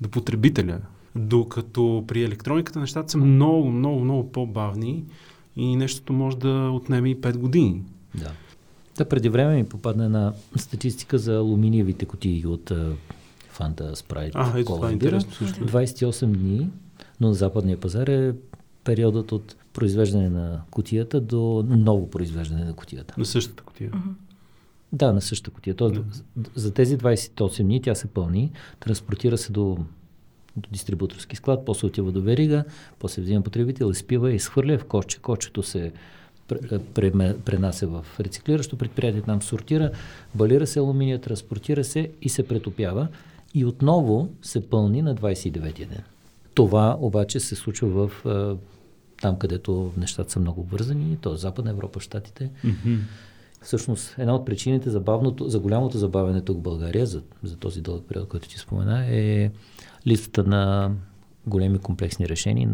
до 0.00 0.08
потребителя. 0.08 0.80
Докато 1.16 2.04
при 2.06 2.22
електрониката 2.22 2.80
нещата 2.80 3.10
са 3.10 3.18
много, 3.18 3.70
много, 3.70 4.00
много 4.00 4.32
по-бавни 4.32 5.04
и 5.56 5.76
нещото 5.76 6.12
може 6.12 6.36
да 6.36 6.70
отнеме 6.74 7.10
и 7.10 7.20
5 7.20 7.36
години. 7.36 7.82
Да. 8.14 8.30
Да, 8.96 9.04
преди 9.04 9.28
време 9.28 9.56
ми 9.56 9.64
попадна 9.64 10.04
една 10.04 10.32
статистика 10.56 11.18
за 11.18 11.36
алуминиевите 11.36 12.06
кутии 12.06 12.46
от 12.46 12.72
Фанта, 13.48 13.96
Спрайт, 13.96 14.32
а, 14.34 14.52
ето, 14.56 14.74
това 14.74 14.90
е 14.90 14.92
интересно 14.92 15.32
също. 15.32 15.66
28 15.66 16.26
дни, 16.26 16.70
но 17.20 17.28
на 17.28 17.34
западния 17.34 17.80
пазар 17.80 18.06
е 18.06 18.34
периодът 18.84 19.32
от 19.32 19.56
произвеждане 19.72 20.30
на 20.30 20.60
кутията 20.70 21.20
до 21.20 21.64
ново 21.68 22.10
произвеждане 22.10 22.64
на 22.64 22.72
кутията. 22.72 23.14
На 23.18 23.24
същата 23.24 23.62
кутия. 23.62 23.90
Uh-huh. 23.90 24.12
Да, 24.92 25.12
на 25.12 25.20
същата 25.20 25.50
кутия. 25.50 25.74
Тоест, 25.74 26.24
да. 26.36 26.50
За 26.54 26.74
тези 26.74 26.98
28 26.98 27.62
дни 27.62 27.82
тя 27.82 27.94
се 27.94 28.06
пълни, 28.06 28.52
транспортира 28.80 29.38
се 29.38 29.52
до, 29.52 29.78
до 30.56 30.68
дистрибуторски 30.72 31.36
склад, 31.36 31.64
после 31.66 31.86
отива 31.86 32.12
до 32.12 32.22
верига, 32.22 32.64
после 32.98 33.22
взима 33.22 33.42
потребител, 33.42 33.90
изпива 33.90 34.32
и 34.32 34.34
изхвърля 34.34 34.78
в 34.78 34.84
кошче. 34.84 35.18
Кочето 35.18 35.62
се 35.62 35.92
пренася 37.44 37.86
в 37.86 38.06
рециклиращо 38.20 38.78
предприятие, 38.78 39.22
там 39.22 39.42
сортира, 39.42 39.90
балира 40.34 40.66
се 40.66 40.78
алуминия, 40.78 41.20
транспортира 41.20 41.84
се 41.84 42.10
и 42.22 42.28
се 42.28 42.48
претопява 42.48 43.08
и 43.54 43.64
отново 43.64 44.28
се 44.42 44.70
пълни 44.70 45.02
на 45.02 45.14
29-я 45.14 45.88
ден. 45.88 46.02
Това 46.54 46.96
обаче 47.00 47.40
се 47.40 47.54
случва 47.54 47.88
в 47.88 48.56
там, 49.22 49.36
където 49.36 49.92
нещата 49.96 50.32
са 50.32 50.40
много 50.40 50.62
вързани, 50.62 51.16
т.е. 51.22 51.36
Западна 51.36 51.70
Европа, 51.70 52.00
Штатите. 52.00 52.50
Mm-hmm. 52.64 52.98
Всъщност, 53.62 54.14
една 54.18 54.34
от 54.34 54.46
причините 54.46 54.90
за, 54.90 55.00
бавното, 55.00 55.48
за 55.48 55.60
голямото 55.60 55.98
забавяне 55.98 56.40
тук 56.40 56.58
в 56.58 56.62
България, 56.62 57.06
за, 57.06 57.22
за 57.42 57.56
този 57.56 57.80
дълъг 57.80 58.04
период, 58.08 58.28
който 58.28 58.48
ти 58.48 58.58
спомена, 58.58 59.06
е 59.06 59.50
листата 60.06 60.44
на 60.44 60.92
големи 61.46 61.78
комплексни 61.78 62.28
решения 62.28 62.68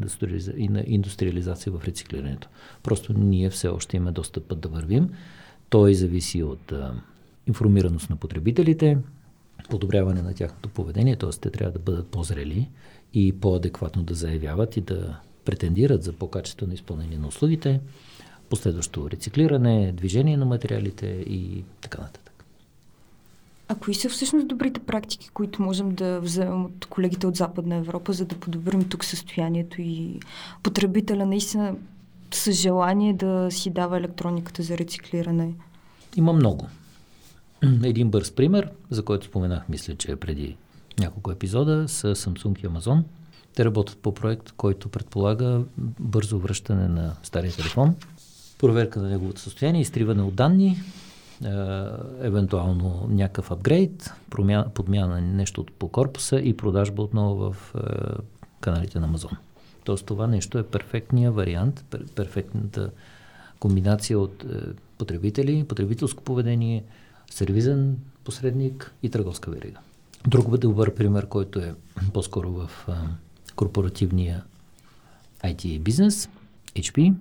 и 0.56 0.68
на 0.68 0.84
индустриализация 0.86 1.72
в 1.72 1.84
рециклирането. 1.84 2.48
Просто 2.82 3.12
ние 3.12 3.50
все 3.50 3.68
още 3.68 3.96
имаме 3.96 4.12
доста 4.12 4.40
път 4.40 4.60
да 4.60 4.68
вървим. 4.68 5.10
Той 5.68 5.94
зависи 5.94 6.42
от 6.42 6.72
а, 6.72 6.94
информираност 7.46 8.10
на 8.10 8.16
потребителите, 8.16 8.98
подобряване 9.70 10.22
на 10.22 10.34
тяхното 10.34 10.68
поведение, 10.68 11.16
т.е. 11.16 11.30
те 11.30 11.50
трябва 11.50 11.72
да 11.72 11.78
бъдат 11.78 12.06
по-зрели 12.06 12.68
и 13.14 13.32
по-адекватно 13.32 14.02
да 14.02 14.14
заявяват 14.14 14.76
и 14.76 14.80
да 14.80 15.20
претендират 15.44 16.02
за 16.02 16.12
по-качествено 16.12 16.74
изпълнение 16.74 17.18
на 17.18 17.28
услугите, 17.28 17.80
последващо 18.50 19.10
рециклиране, 19.10 19.92
движение 19.92 20.36
на 20.36 20.44
материалите 20.44 21.06
и 21.06 21.64
така 21.80 22.02
нататък. 22.02 22.44
А 23.68 23.74
кои 23.74 23.94
са 23.94 24.08
всъщност 24.08 24.48
добрите 24.48 24.80
практики, 24.80 25.28
които 25.34 25.62
можем 25.62 25.94
да 25.94 26.20
вземем 26.20 26.64
от 26.64 26.86
колегите 26.86 27.26
от 27.26 27.36
Западна 27.36 27.76
Европа, 27.76 28.12
за 28.12 28.24
да 28.24 28.34
подобрим 28.34 28.88
тук 28.88 29.04
състоянието 29.04 29.80
и 29.80 30.20
потребителя 30.62 31.26
наистина 31.26 31.76
с 32.32 32.52
желание 32.52 33.12
да 33.14 33.48
си 33.50 33.70
дава 33.70 33.98
електрониката 33.98 34.62
за 34.62 34.78
рециклиране? 34.78 35.54
Има 36.16 36.32
много. 36.32 36.68
Един 37.82 38.10
бърз 38.10 38.30
пример, 38.30 38.70
за 38.90 39.04
който 39.04 39.26
споменах, 39.26 39.68
мисля, 39.68 39.94
че 39.94 40.16
преди 40.16 40.56
няколко 40.98 41.30
епизода, 41.30 41.88
с 41.88 42.14
Samsung 42.14 42.64
и 42.64 42.68
Amazon. 42.68 43.02
Те 43.54 43.64
работят 43.64 43.98
по 43.98 44.14
проект, 44.14 44.52
който 44.52 44.88
предполага 44.88 45.62
бързо 46.00 46.38
връщане 46.38 46.88
на 46.88 47.16
стария 47.22 47.52
телефон, 47.52 47.96
проверка 48.58 49.00
на 49.00 49.08
неговото 49.08 49.40
състояние, 49.40 49.80
изтриване 49.80 50.22
от 50.22 50.34
данни, 50.34 50.82
е, 51.44 51.48
евентуално 52.20 53.06
някакъв 53.08 53.50
апгрейд, 53.50 54.12
промяна, 54.30 54.68
подмяна 54.74 55.20
нещо 55.20 55.66
по 55.78 55.88
корпуса 55.88 56.40
и 56.40 56.56
продажба 56.56 57.02
отново 57.02 57.52
в 57.52 57.74
е, 57.74 57.80
каналите 58.60 59.00
на 59.00 59.08
Amazon. 59.08 59.36
Тоест 59.84 60.06
това 60.06 60.26
нещо 60.26 60.58
е 60.58 60.62
перфектният 60.62 61.34
вариант, 61.34 61.84
пер, 61.90 62.04
перфектната 62.14 62.90
комбинация 63.58 64.18
от 64.18 64.44
е, 64.44 64.46
потребители, 64.98 65.64
потребителско 65.68 66.22
поведение, 66.22 66.84
сервизен 67.30 67.98
посредник 68.24 68.94
и 69.02 69.10
търговска 69.10 69.50
верига. 69.50 69.78
Друг 70.26 70.58
добър 70.58 70.94
пример, 70.94 71.26
който 71.26 71.58
е 71.58 71.74
по-скоро 72.12 72.50
в 72.50 72.70
а, 72.88 72.94
корпоративния 73.56 74.44
IT 75.44 75.80
бизнес, 75.80 76.28
HP 76.76 77.14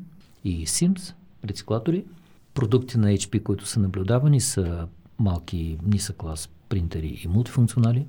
и 0.44 0.68
Sims, 0.68 1.14
рециклатори. 1.46 2.06
Продукти 2.54 2.98
на 2.98 3.08
HP, 3.08 3.44
които 3.44 3.66
са 3.66 3.80
наблюдавани, 3.80 4.42
са 4.42 4.88
малки 5.20 5.78
нисък 5.86 6.16
клас 6.18 6.50
принтери 6.70 7.22
и 7.24 7.28
мултифункционали. 7.28 8.06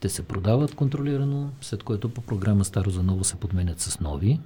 Те 0.00 0.08
се 0.08 0.22
продават 0.22 0.74
контролирано, 0.74 1.50
след 1.60 1.82
което 1.82 2.08
по 2.08 2.20
програма 2.20 2.64
старо 2.64 2.90
за 2.90 3.02
ново 3.02 3.24
се 3.24 3.36
подменят 3.36 3.80
с 3.80 4.00
нови. 4.00 4.40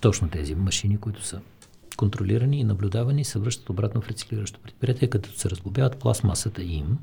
Точно 0.00 0.28
тези 0.28 0.54
машини, 0.54 0.96
които 0.96 1.24
са 1.24 1.40
контролирани 1.96 2.60
и 2.60 2.64
наблюдавани, 2.64 3.24
се 3.24 3.38
връщат 3.38 3.70
обратно 3.70 4.00
в 4.00 4.08
рециклиращо 4.08 4.60
предприятие, 4.60 5.08
като 5.08 5.38
се 5.38 5.50
разглобяват 5.50 5.96
пластмасата 5.96 6.62
им, 6.62 6.98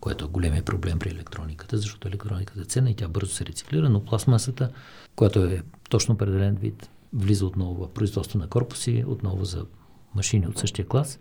което 0.00 0.24
е 0.24 0.28
големия 0.28 0.62
проблем 0.62 0.98
при 0.98 1.10
електрониката, 1.10 1.78
защото 1.78 2.08
електрониката 2.08 2.60
е 2.60 2.64
ценна 2.64 2.90
и 2.90 2.94
тя 2.94 3.08
бързо 3.08 3.32
се 3.32 3.46
рециклира, 3.46 3.90
но 3.90 4.04
пластмасата, 4.04 4.70
която 5.16 5.44
е 5.44 5.62
точно 5.90 6.14
определен 6.14 6.54
вид, 6.54 6.90
влиза 7.12 7.46
отново 7.46 7.74
в 7.74 7.88
производство 7.88 8.38
на 8.38 8.48
корпуси, 8.48 9.04
отново 9.06 9.44
за 9.44 9.66
машини 10.14 10.46
от 10.46 10.58
същия 10.58 10.86
клас 10.86 11.18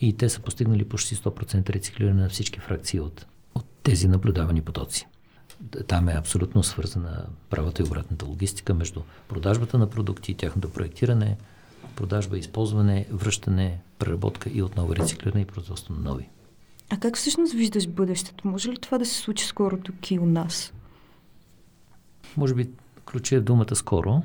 и 0.00 0.16
те 0.16 0.28
са 0.28 0.40
постигнали 0.40 0.84
почти 0.84 1.16
100% 1.16 1.70
рециклиране 1.70 2.22
на 2.22 2.28
всички 2.28 2.60
фракции 2.60 3.00
от, 3.00 3.26
от 3.54 3.64
тези 3.82 4.08
наблюдавани 4.08 4.62
потоци. 4.62 5.06
Там 5.86 6.08
е 6.08 6.14
абсолютно 6.14 6.62
свързана 6.62 7.26
правата 7.50 7.82
и 7.82 7.86
обратната 7.86 8.26
логистика 8.26 8.74
между 8.74 9.00
продажбата 9.28 9.78
на 9.78 9.90
продукти, 9.90 10.34
тяхното 10.34 10.70
проектиране, 10.70 11.36
продажба, 11.96 12.38
използване, 12.38 13.06
връщане, 13.10 13.80
преработка 13.98 14.50
и 14.50 14.62
отново 14.62 14.96
рециклиране 14.96 15.42
и 15.42 15.46
производство 15.46 15.94
на 15.94 16.00
нови. 16.00 16.28
А 16.90 16.96
как 16.96 17.16
всъщност 17.16 17.52
виждаш 17.52 17.88
бъдещето? 17.88 18.48
Може 18.48 18.72
ли 18.72 18.76
това 18.76 18.98
да 18.98 19.06
се 19.06 19.14
случи 19.14 19.46
скоро 19.46 19.76
тук 19.76 20.10
и 20.10 20.18
у 20.18 20.26
нас? 20.26 20.72
Може 22.36 22.54
би 22.54 22.70
ключи 23.10 23.34
е 23.34 23.40
думата 23.40 23.76
скоро. 23.76 24.22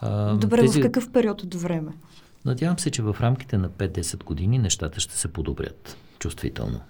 А, 0.00 0.34
Добре, 0.34 0.60
тези... 0.60 0.80
в 0.80 0.82
какъв 0.82 1.12
период 1.12 1.42
от 1.42 1.54
време? 1.54 1.92
Надявам 2.44 2.78
се, 2.78 2.90
че 2.90 3.02
в 3.02 3.16
рамките 3.20 3.58
на 3.58 3.70
5-10 3.70 4.24
години 4.24 4.58
нещата 4.58 5.00
ще 5.00 5.16
се 5.16 5.28
подобрят 5.28 5.96
чувствително. 6.18 6.80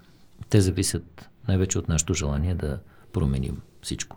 Те 0.49 0.61
зависят 0.61 1.29
най-вече 1.49 1.79
от 1.79 1.89
нашето 1.89 2.15
желание 2.15 2.55
да 2.55 2.79
променим 3.13 3.61
всичко. 3.83 4.17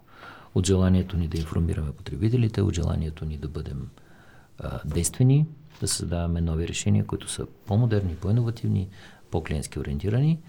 От 0.56 0.66
желанието 0.66 1.18
ни 1.18 1.28
да 1.28 1.38
информираме 1.38 1.92
потребителите, 1.92 2.62
от 2.62 2.76
желанието 2.76 3.26
ни 3.26 3.38
да 3.38 3.48
бъдем 3.48 3.88
а, 4.60 4.80
действени, 4.86 5.48
да 5.82 5.88
създаваме 5.88 6.42
нови 6.42 6.68
решения, 6.68 7.06
които 7.06 7.30
са 7.30 7.46
по-модерни, 7.66 8.16
по-инновативни, 8.16 8.90
по-клиентски 9.32 9.80
ориентирани. 9.80 10.40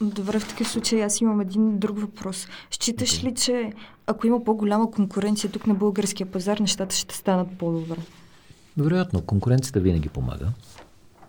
Добре, 0.00 0.38
в 0.38 0.48
такъв 0.48 0.68
случай 0.68 1.04
аз 1.04 1.20
имам 1.20 1.40
един 1.40 1.78
друг 1.78 2.00
въпрос. 2.00 2.46
Считаш 2.70 3.24
ли, 3.24 3.34
че 3.34 3.72
ако 4.06 4.26
има 4.26 4.44
по-голяма 4.44 4.90
конкуренция 4.90 5.50
тук 5.50 5.66
на 5.66 5.74
българския 5.74 6.26
пазар, 6.26 6.58
нещата 6.58 6.96
ще 6.96 7.14
станат 7.14 7.58
по-добре? 7.58 7.96
Вероятно, 8.76 9.22
конкуренцията 9.22 9.80
винаги 9.80 10.08
помага, 10.08 10.48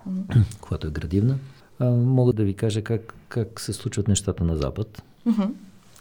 mm-hmm. 0.10 0.44
когато 0.62 0.88
е 0.88 0.92
градивна. 0.92 1.38
А, 1.80 1.90
мога 1.90 2.34
да 2.34 2.44
ви 2.44 2.54
кажа 2.54 2.82
как, 2.82 3.14
как 3.30 3.60
се 3.60 3.74
случват 3.74 4.08
нещата 4.08 4.44
на 4.44 4.58
Запад. 4.58 5.04
Mm-hmm. 5.28 5.50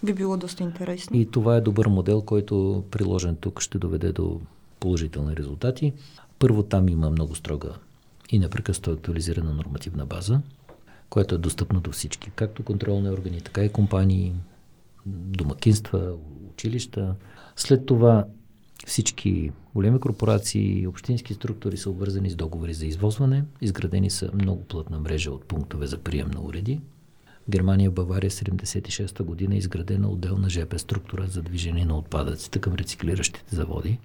Би 0.03 0.15
било 0.15 0.37
доста 0.37 0.63
интересно. 0.63 1.17
И 1.17 1.31
това 1.31 1.57
е 1.57 1.61
добър 1.61 1.87
модел, 1.87 2.23
който 2.23 2.85
приложен 2.91 3.37
тук 3.37 3.61
ще 3.61 3.79
доведе 3.79 4.13
до 4.13 4.41
положителни 4.81 5.37
резултати. 5.37 5.93
Първо 6.39 6.63
там 6.63 6.89
има 6.89 7.11
много 7.11 7.35
строга 7.35 7.69
и 8.31 8.39
непрекъснато 8.39 8.91
актуализирана 8.91 9.55
нормативна 9.55 10.07
база, 10.07 10.41
която 11.11 11.35
е 11.35 11.39
достъпна 11.39 11.81
до 11.81 11.93
всички, 11.93 12.31
както 12.31 12.63
контролни 12.63 13.11
органи, 13.11 13.41
така 13.41 13.65
и 13.65 13.73
компании, 13.73 14.35
домакинства, 15.07 16.13
училища. 16.51 17.15
След 17.57 17.87
това 17.87 18.25
всички 18.87 19.53
големи 19.75 20.01
корпорации 20.01 20.81
и 20.81 20.87
общински 20.87 21.35
структури 21.35 21.77
са 21.77 21.91
обвързани 21.91 22.31
с 22.31 22.37
договори 22.37 22.75
за 22.75 22.87
извозване. 22.87 23.45
Изградени 23.61 24.11
са 24.11 24.31
много 24.35 24.65
плътна 24.65 25.01
мрежа 25.01 25.31
от 25.31 25.45
пунктове 25.45 25.87
за 25.87 25.99
прием 25.99 26.31
на 26.31 26.41
уреди. 26.41 26.81
Германия, 27.51 27.91
Бавария, 27.91 28.31
76-та 28.31 29.25
година 29.25 29.55
е 29.55 29.59
изградена 29.59 30.09
отделна 30.09 30.51
ЖП 30.51 30.79
структура 30.79 31.27
за 31.27 31.43
движение 31.43 31.85
на 31.85 31.99
отпадъците 31.99 32.59
към 32.59 32.75
рециклиращите 32.75 33.57
заводи. 33.57 33.99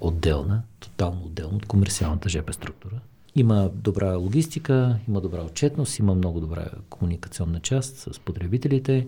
Отделна, 0.00 0.62
тотално 0.80 1.24
отделна 1.24 1.56
от 1.56 1.66
комерциалната 1.66 2.28
ЖП 2.28 2.52
структура. 2.52 3.00
Има 3.34 3.70
добра 3.74 4.16
логистика, 4.16 4.98
има 5.08 5.20
добра 5.20 5.42
отчетност, 5.42 5.98
има 5.98 6.14
много 6.14 6.40
добра 6.40 6.66
комуникационна 6.90 7.60
част 7.60 7.96
с 7.96 8.20
потребителите 8.20 9.06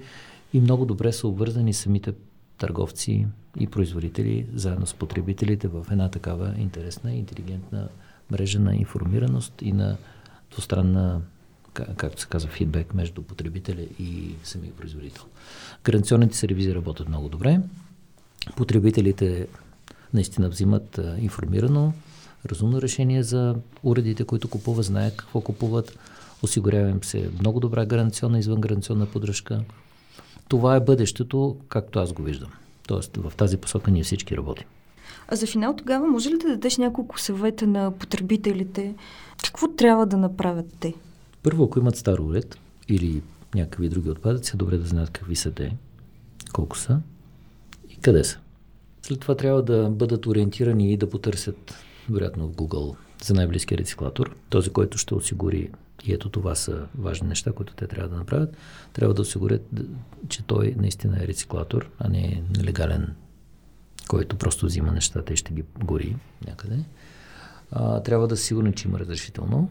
и 0.53 0.61
много 0.61 0.85
добре 0.85 1.13
са 1.13 1.29
обвързани 1.29 1.75
самите 1.75 2.13
търговци 2.59 3.27
и 3.61 3.67
производители 3.67 4.47
заедно 4.55 4.87
с 4.87 4.95
потребителите 4.95 5.69
в 5.69 5.87
една 5.91 6.09
такава 6.09 6.55
интересна, 6.59 7.13
интелигентна 7.13 7.89
мрежа 8.31 8.61
на 8.61 8.75
информираност 8.77 9.53
и 9.63 9.73
на 9.73 9.97
двустранна, 10.51 11.21
както 11.73 12.21
се 12.21 12.29
казва, 12.29 12.51
фидбек 12.51 12.95
между 12.95 13.23
потребителя 13.23 13.83
и 13.99 14.35
самия 14.45 14.73
производител. 14.73 15.25
Гаранционните 15.85 16.37
сервизи 16.37 16.75
работят 16.75 17.09
много 17.09 17.29
добре. 17.29 17.61
Потребителите 18.57 19.47
наистина 20.15 20.49
взимат 20.49 21.01
информирано, 21.19 21.93
разумно 22.47 22.83
решение 22.83 23.23
за 23.23 23.57
уредите, 23.83 24.25
които 24.25 24.49
купуват, 24.49 24.85
знаят 24.85 25.17
какво 25.17 25.41
купуват. 25.41 25.99
Осигурявам 26.43 27.05
се 27.05 27.31
много 27.41 27.61
добра 27.61 27.87
гаранционна 27.87 28.37
и 28.37 28.41
извънгаранционна 28.41 29.07
поддръжка. 29.07 29.61
Това 30.49 30.77
е 30.77 30.81
бъдещето, 30.81 31.57
както 31.69 31.99
аз 31.99 32.13
го 32.13 32.23
виждам. 32.23 32.51
Тоест, 32.89 33.17
в 33.17 33.33
тази 33.37 33.57
посока 33.57 33.91
ние 33.91 34.03
всички 34.03 34.37
работим. 34.37 34.67
А 35.29 35.37
за 35.37 35.47
финал 35.47 35.77
тогава 35.77 36.07
може 36.07 36.31
ли 36.31 36.39
да 36.39 36.49
дадеш 36.49 36.77
няколко 36.77 37.21
съвета 37.21 37.67
на 37.67 37.91
потребителите? 37.91 38.95
Какво 39.45 39.69
трябва 39.69 40.07
да 40.07 40.17
направят 40.17 40.67
те? 40.81 40.95
Първо, 41.43 41.65
ако 41.65 41.79
имат 41.79 41.97
стар 41.97 42.19
уред 42.19 42.59
или 42.89 43.23
някакви 43.55 43.89
други 43.89 44.11
отпадъци, 44.11 44.51
е 44.55 44.57
добре 44.57 44.79
да 44.79 44.87
знаят 44.87 45.11
какви 45.11 45.37
са 45.37 45.51
те, 45.51 45.77
колко 46.53 46.79
са 46.79 47.01
и 47.89 47.97
къде 47.97 48.25
са. 48.25 48.39
След 49.03 49.21
това 49.21 49.35
трябва 49.35 49.63
да 49.63 49.91
бъдат 49.91 50.27
ориентирани 50.27 50.93
и 50.93 50.97
да 50.97 51.11
потърсят, 51.11 51.75
вероятно 52.11 52.49
в 52.49 52.53
Google, 52.53 52.97
за 53.25 53.35
най-близкия 53.35 53.79
рециклатор, 53.79 54.37
този, 54.49 54.71
който 54.71 54.99
ще 54.99 55.15
осигури 55.15 55.71
и 56.05 56.13
ето 56.13 56.29
това 56.29 56.55
са 56.55 56.87
важни 56.99 57.29
неща, 57.29 57.53
които 57.53 57.75
те 57.75 57.87
трябва 57.87 58.09
да 58.09 58.17
направят. 58.17 58.57
Трябва 58.93 59.15
да 59.15 59.23
осигурят, 59.23 59.63
че 60.29 60.43
той 60.43 60.75
наистина 60.79 61.23
е 61.23 61.27
рециклатор, 61.27 61.91
а 61.99 62.09
не 62.09 62.43
нелегален, 62.57 63.15
който 64.09 64.37
просто 64.37 64.67
взима 64.67 64.93
нещата 64.93 65.33
и 65.33 65.37
ще 65.37 65.53
ги 65.53 65.65
гори 65.85 66.17
някъде. 66.47 66.85
А, 67.71 68.03
трябва 68.03 68.29
да 68.29 68.37
са 68.37 68.43
сигурни, 68.43 68.73
че 68.73 68.89
има 68.89 68.99
разрешително 68.99 69.71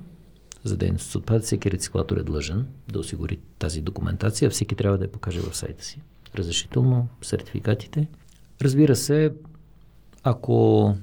за 0.64 0.78
дейност 0.78 1.12
с 1.12 1.16
отпадъци. 1.16 1.46
Всеки 1.46 1.72
рециклатор 1.72 2.18
е 2.18 2.24
длъжен 2.24 2.68
да 2.88 3.00
осигури 3.00 3.40
тази 3.60 3.82
документация. 3.82 4.50
Всеки 4.50 4.76
трябва 4.76 4.98
да 4.98 5.04
я 5.04 5.12
покаже 5.12 5.40
в 5.40 5.56
сайта 5.58 5.86
си. 5.86 6.02
Разрешително, 6.36 7.08
сертификатите. 7.22 8.08
Разбира 8.62 8.96
се, 8.96 9.34
ако 10.24 10.96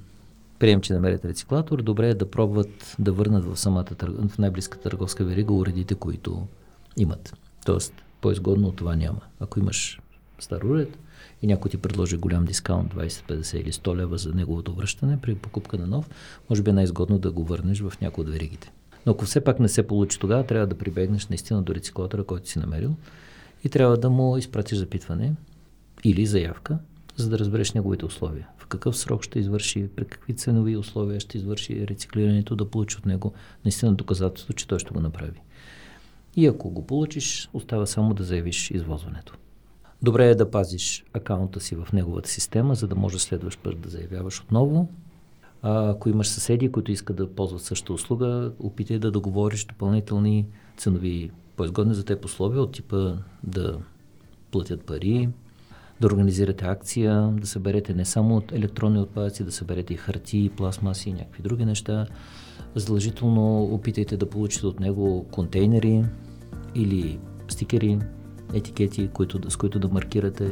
прием, 0.58 0.80
че 0.80 0.92
намерят 0.92 1.24
рециклатор, 1.24 1.82
добре 1.82 2.08
е 2.08 2.14
да 2.14 2.30
пробват 2.30 2.96
да 2.98 3.12
върнат 3.12 3.44
в 3.44 3.56
самата 3.56 3.84
в 4.28 4.38
най-близката 4.38 4.82
търговска 4.82 5.24
верига 5.24 5.54
уредите, 5.54 5.94
които 5.94 6.46
имат. 6.96 7.34
Тоест, 7.66 7.92
по-изгодно 8.20 8.68
от 8.68 8.76
това 8.76 8.96
няма. 8.96 9.20
Ако 9.40 9.60
имаш 9.60 10.00
стар 10.38 10.62
уред 10.62 10.98
и 11.42 11.46
някой 11.46 11.70
ти 11.70 11.76
предложи 11.76 12.16
голям 12.16 12.44
дискаунт 12.44 12.94
20, 12.94 13.08
50 13.08 13.56
или 13.56 13.72
100 13.72 13.96
лева 13.96 14.18
за 14.18 14.32
неговото 14.34 14.74
връщане 14.74 15.20
при 15.20 15.34
покупка 15.34 15.78
на 15.78 15.86
нов, 15.86 16.10
може 16.50 16.62
би 16.62 16.70
е 16.70 16.72
най-изгодно 16.72 17.18
да 17.18 17.32
го 17.32 17.44
върнеш 17.44 17.80
в 17.80 17.92
някои 18.00 18.24
от 18.24 18.30
веригите. 18.30 18.72
Но 19.06 19.12
ако 19.12 19.24
все 19.24 19.44
пак 19.44 19.60
не 19.60 19.68
се 19.68 19.86
получи 19.86 20.18
тогава, 20.18 20.46
трябва 20.46 20.66
да 20.66 20.78
прибегнеш 20.78 21.26
наистина 21.26 21.62
до 21.62 21.74
рециклатора, 21.74 22.24
който 22.24 22.48
си 22.48 22.58
намерил 22.58 22.94
и 23.64 23.68
трябва 23.68 23.96
да 23.96 24.10
му 24.10 24.36
изпратиш 24.36 24.78
запитване 24.78 25.34
или 26.04 26.26
заявка, 26.26 26.78
за 27.16 27.30
да 27.30 27.38
разбереш 27.38 27.72
неговите 27.72 28.04
условия 28.04 28.48
какъв 28.68 28.96
срок 28.96 29.22
ще 29.22 29.38
извърши, 29.38 29.88
при 29.96 30.04
какви 30.04 30.34
ценови 30.34 30.76
условия 30.76 31.20
ще 31.20 31.38
извърши 31.38 31.88
рециклирането, 31.88 32.56
да 32.56 32.70
получи 32.70 32.96
от 32.96 33.06
него 33.06 33.32
наистина 33.64 33.94
доказателство, 33.94 34.52
че 34.52 34.68
той 34.68 34.78
ще 34.78 34.90
го 34.90 35.00
направи. 35.00 35.40
И 36.36 36.46
ако 36.46 36.70
го 36.70 36.86
получиш, 36.86 37.50
остава 37.52 37.86
само 37.86 38.14
да 38.14 38.24
заявиш 38.24 38.70
извозването. 38.70 39.34
Добре 40.02 40.28
е 40.28 40.34
да 40.34 40.50
пазиш 40.50 41.04
акаунта 41.12 41.60
си 41.60 41.76
в 41.76 41.88
неговата 41.92 42.28
система, 42.28 42.74
за 42.74 42.86
да 42.86 42.94
може 42.94 43.18
следващ 43.18 43.60
път 43.60 43.80
да 43.80 43.88
заявяваш 43.88 44.40
отново. 44.40 44.88
А, 45.62 45.90
ако 45.90 46.08
имаш 46.08 46.28
съседи, 46.28 46.72
които 46.72 46.92
искат 46.92 47.16
да 47.16 47.34
ползват 47.34 47.62
същата 47.62 47.92
услуга, 47.92 48.52
опитай 48.58 48.98
да 48.98 49.10
договориш 49.10 49.64
допълнителни 49.64 50.46
ценови 50.76 51.30
по-изгодни 51.56 51.94
за 51.94 52.04
теб 52.04 52.24
условия 52.24 52.62
от 52.62 52.72
типа 52.72 53.14
да 53.42 53.78
платят 54.50 54.84
пари, 54.84 55.28
да 56.00 56.06
организирате 56.06 56.64
акция, 56.64 57.34
да 57.40 57.46
съберете 57.46 57.94
не 57.94 58.04
само 58.04 58.36
от 58.36 58.52
електронни 58.52 58.98
отпадъци, 58.98 59.44
да 59.44 59.52
съберете 59.52 59.94
и 59.94 59.96
хартии, 59.96 60.50
пластмаси 60.50 61.10
и 61.10 61.12
някакви 61.12 61.42
други 61.42 61.64
неща. 61.64 62.06
Задължително 62.74 63.64
опитайте 63.64 64.16
да 64.16 64.30
получите 64.30 64.66
от 64.66 64.80
него 64.80 65.26
контейнери 65.30 66.04
или 66.74 67.18
стикери, 67.48 67.98
етикети, 68.54 69.08
които, 69.08 69.50
с 69.50 69.56
които 69.56 69.78
да 69.78 69.88
маркирате. 69.88 70.50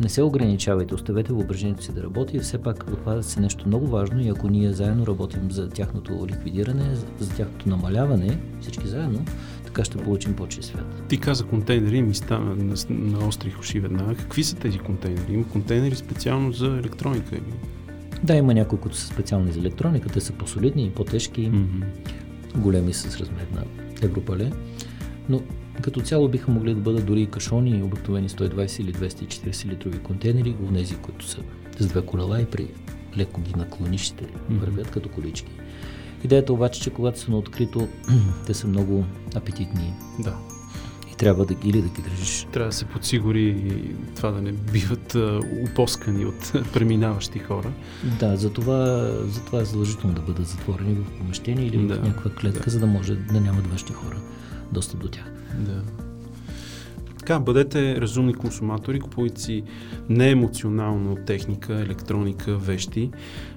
Не 0.00 0.08
се 0.08 0.22
ограничавайте, 0.22 0.94
оставете 0.94 1.32
въображението 1.32 1.84
си 1.84 1.92
да 1.92 2.02
работи. 2.02 2.38
Все 2.38 2.58
пак 2.58 2.84
отпадъци 2.92 3.38
е 3.38 3.42
нещо 3.42 3.68
много 3.68 3.86
важно 3.86 4.20
и 4.20 4.28
ако 4.28 4.48
ние 4.48 4.72
заедно 4.72 5.06
работим 5.06 5.50
за 5.50 5.68
тяхното 5.68 6.26
ликвидиране, 6.26 6.94
за 7.18 7.36
тяхното 7.36 7.68
намаляване, 7.68 8.40
всички 8.60 8.88
заедно, 8.88 9.24
така 9.74 9.84
ще 9.84 9.98
получим 9.98 10.34
по-чист 10.34 10.68
свят. 10.68 11.02
Ти 11.08 11.18
каза 11.18 11.44
контейнери 11.44 12.02
ми 12.02 12.14
стана 12.14 12.56
на, 12.56 12.74
на 12.88 13.28
остри 13.28 13.54
уши 13.60 13.80
веднага. 13.80 14.14
Какви 14.14 14.44
са 14.44 14.56
тези 14.56 14.78
контейнери? 14.78 15.32
Има 15.32 15.48
контейнери 15.48 15.96
специално 15.96 16.52
за 16.52 16.66
електроника? 16.66 17.36
Да, 18.22 18.34
има 18.34 18.54
някои, 18.54 18.78
които 18.78 18.96
са 18.96 19.06
специални 19.06 19.52
за 19.52 19.58
електроника. 19.58 20.08
Те 20.08 20.20
са 20.20 20.32
по-солидни 20.32 20.84
и 20.84 20.90
по-тежки, 20.90 21.50
mm-hmm. 21.50 21.84
големи 22.56 22.92
с 22.92 23.16
размер 23.16 23.46
на 23.54 23.64
европале. 24.02 24.52
Но 25.28 25.42
като 25.82 26.00
цяло 26.00 26.28
биха 26.28 26.50
могли 26.50 26.74
да 26.74 26.80
бъдат 26.80 27.06
дори 27.06 27.22
и 27.22 27.26
кашони, 27.26 27.82
обикновени 27.82 28.28
120 28.28 28.80
или 28.80 28.92
240 28.92 29.66
литрови 29.66 29.98
контейнери, 29.98 30.56
тези, 30.74 30.96
които 30.96 31.28
са 31.28 31.38
с 31.78 31.86
две 31.86 32.06
колела 32.06 32.40
и 32.40 32.46
при 32.46 32.68
леко 33.16 33.40
ги 33.40 33.52
mm-hmm. 33.52 34.58
вървят 34.58 34.90
като 34.90 35.08
колички. 35.08 35.52
Идеята 36.24 36.52
обаче, 36.52 36.80
че 36.80 36.90
когато 36.90 37.20
са 37.20 37.30
на 37.30 37.38
открито, 37.38 37.88
те 38.46 38.54
са 38.54 38.66
много 38.66 39.04
апетитни. 39.34 39.94
Да. 40.18 40.36
И 41.12 41.16
трябва 41.16 41.44
да, 41.46 41.54
или 41.64 41.82
да 41.82 41.88
ги 41.88 42.02
държиш. 42.02 42.46
Трябва 42.52 42.70
да 42.70 42.76
се 42.76 42.84
подсигури 42.84 43.72
това 44.16 44.30
да 44.30 44.42
не 44.42 44.52
биват 44.52 45.14
а, 45.14 45.40
упоскани 45.70 46.26
от 46.26 46.52
преминаващи 46.72 47.38
хора. 47.38 47.72
Да, 48.20 48.36
затова, 48.36 49.10
затова 49.26 49.60
е 49.60 49.64
задължително 49.64 50.14
да 50.14 50.20
бъдат 50.22 50.46
затворени 50.46 50.94
в 50.94 51.18
помещение 51.18 51.66
или 51.66 51.86
Да, 51.86 51.94
в 51.94 52.02
някаква 52.02 52.30
клетка, 52.30 52.64
да. 52.64 52.70
за 52.70 52.78
да 52.78 52.86
може 52.86 53.14
да 53.14 53.40
нямат 53.40 53.66
външни 53.66 53.94
хора 53.94 54.16
достъп 54.72 55.00
до 55.00 55.08
тях. 55.08 55.24
Да. 55.58 56.03
Така, 57.24 57.40
бъдете 57.40 58.00
разумни 58.00 58.34
консуматори, 58.34 59.00
купувайте 59.00 59.40
си 59.40 59.62
неемоционално 60.08 61.16
техника, 61.16 61.74
електроника, 61.74 62.56
вещи, 62.56 63.10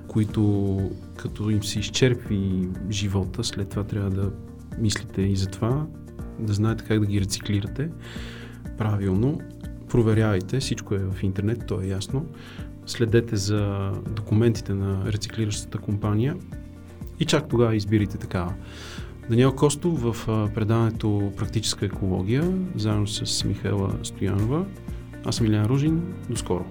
които 0.08 0.92
като 1.18 1.50
им 1.50 1.64
се 1.64 1.80
изчерпи 1.80 2.68
живота, 2.90 3.44
след 3.44 3.70
това 3.70 3.84
трябва 3.84 4.10
да 4.10 4.32
мислите 4.80 5.22
и 5.22 5.36
за 5.36 5.48
това, 5.48 5.86
да 6.40 6.54
знаете 6.54 6.84
как 6.84 7.00
да 7.00 7.06
ги 7.06 7.22
рециклирате 7.22 7.90
правилно. 8.78 9.42
Проверявайте, 9.90 10.60
всичко 10.60 10.96
е 10.96 11.00
в 11.00 11.24
интернет, 11.24 11.64
то 11.68 11.82
е 11.82 11.88
ясно. 11.88 12.26
Следете 12.86 13.36
за 13.36 13.92
документите 14.16 14.74
на 14.74 15.12
рециклиращата 15.12 15.78
компания 15.78 16.36
и 17.20 17.26
чак 17.26 17.48
тогава 17.48 17.76
избирайте 17.76 18.18
такава. 18.18 18.54
Даниел 19.30 19.56
Костов 19.56 20.02
в 20.02 20.26
предаването 20.56 21.32
Практическа 21.38 21.86
екология, 21.86 22.54
заедно 22.76 23.08
с 23.08 23.44
Михаела 23.44 23.94
Стоянова. 24.04 24.66
Аз 25.26 25.36
съм 25.36 25.46
Илян 25.46 25.66
Ружин. 25.66 26.14
До 26.30 26.38
скоро! 26.38 26.66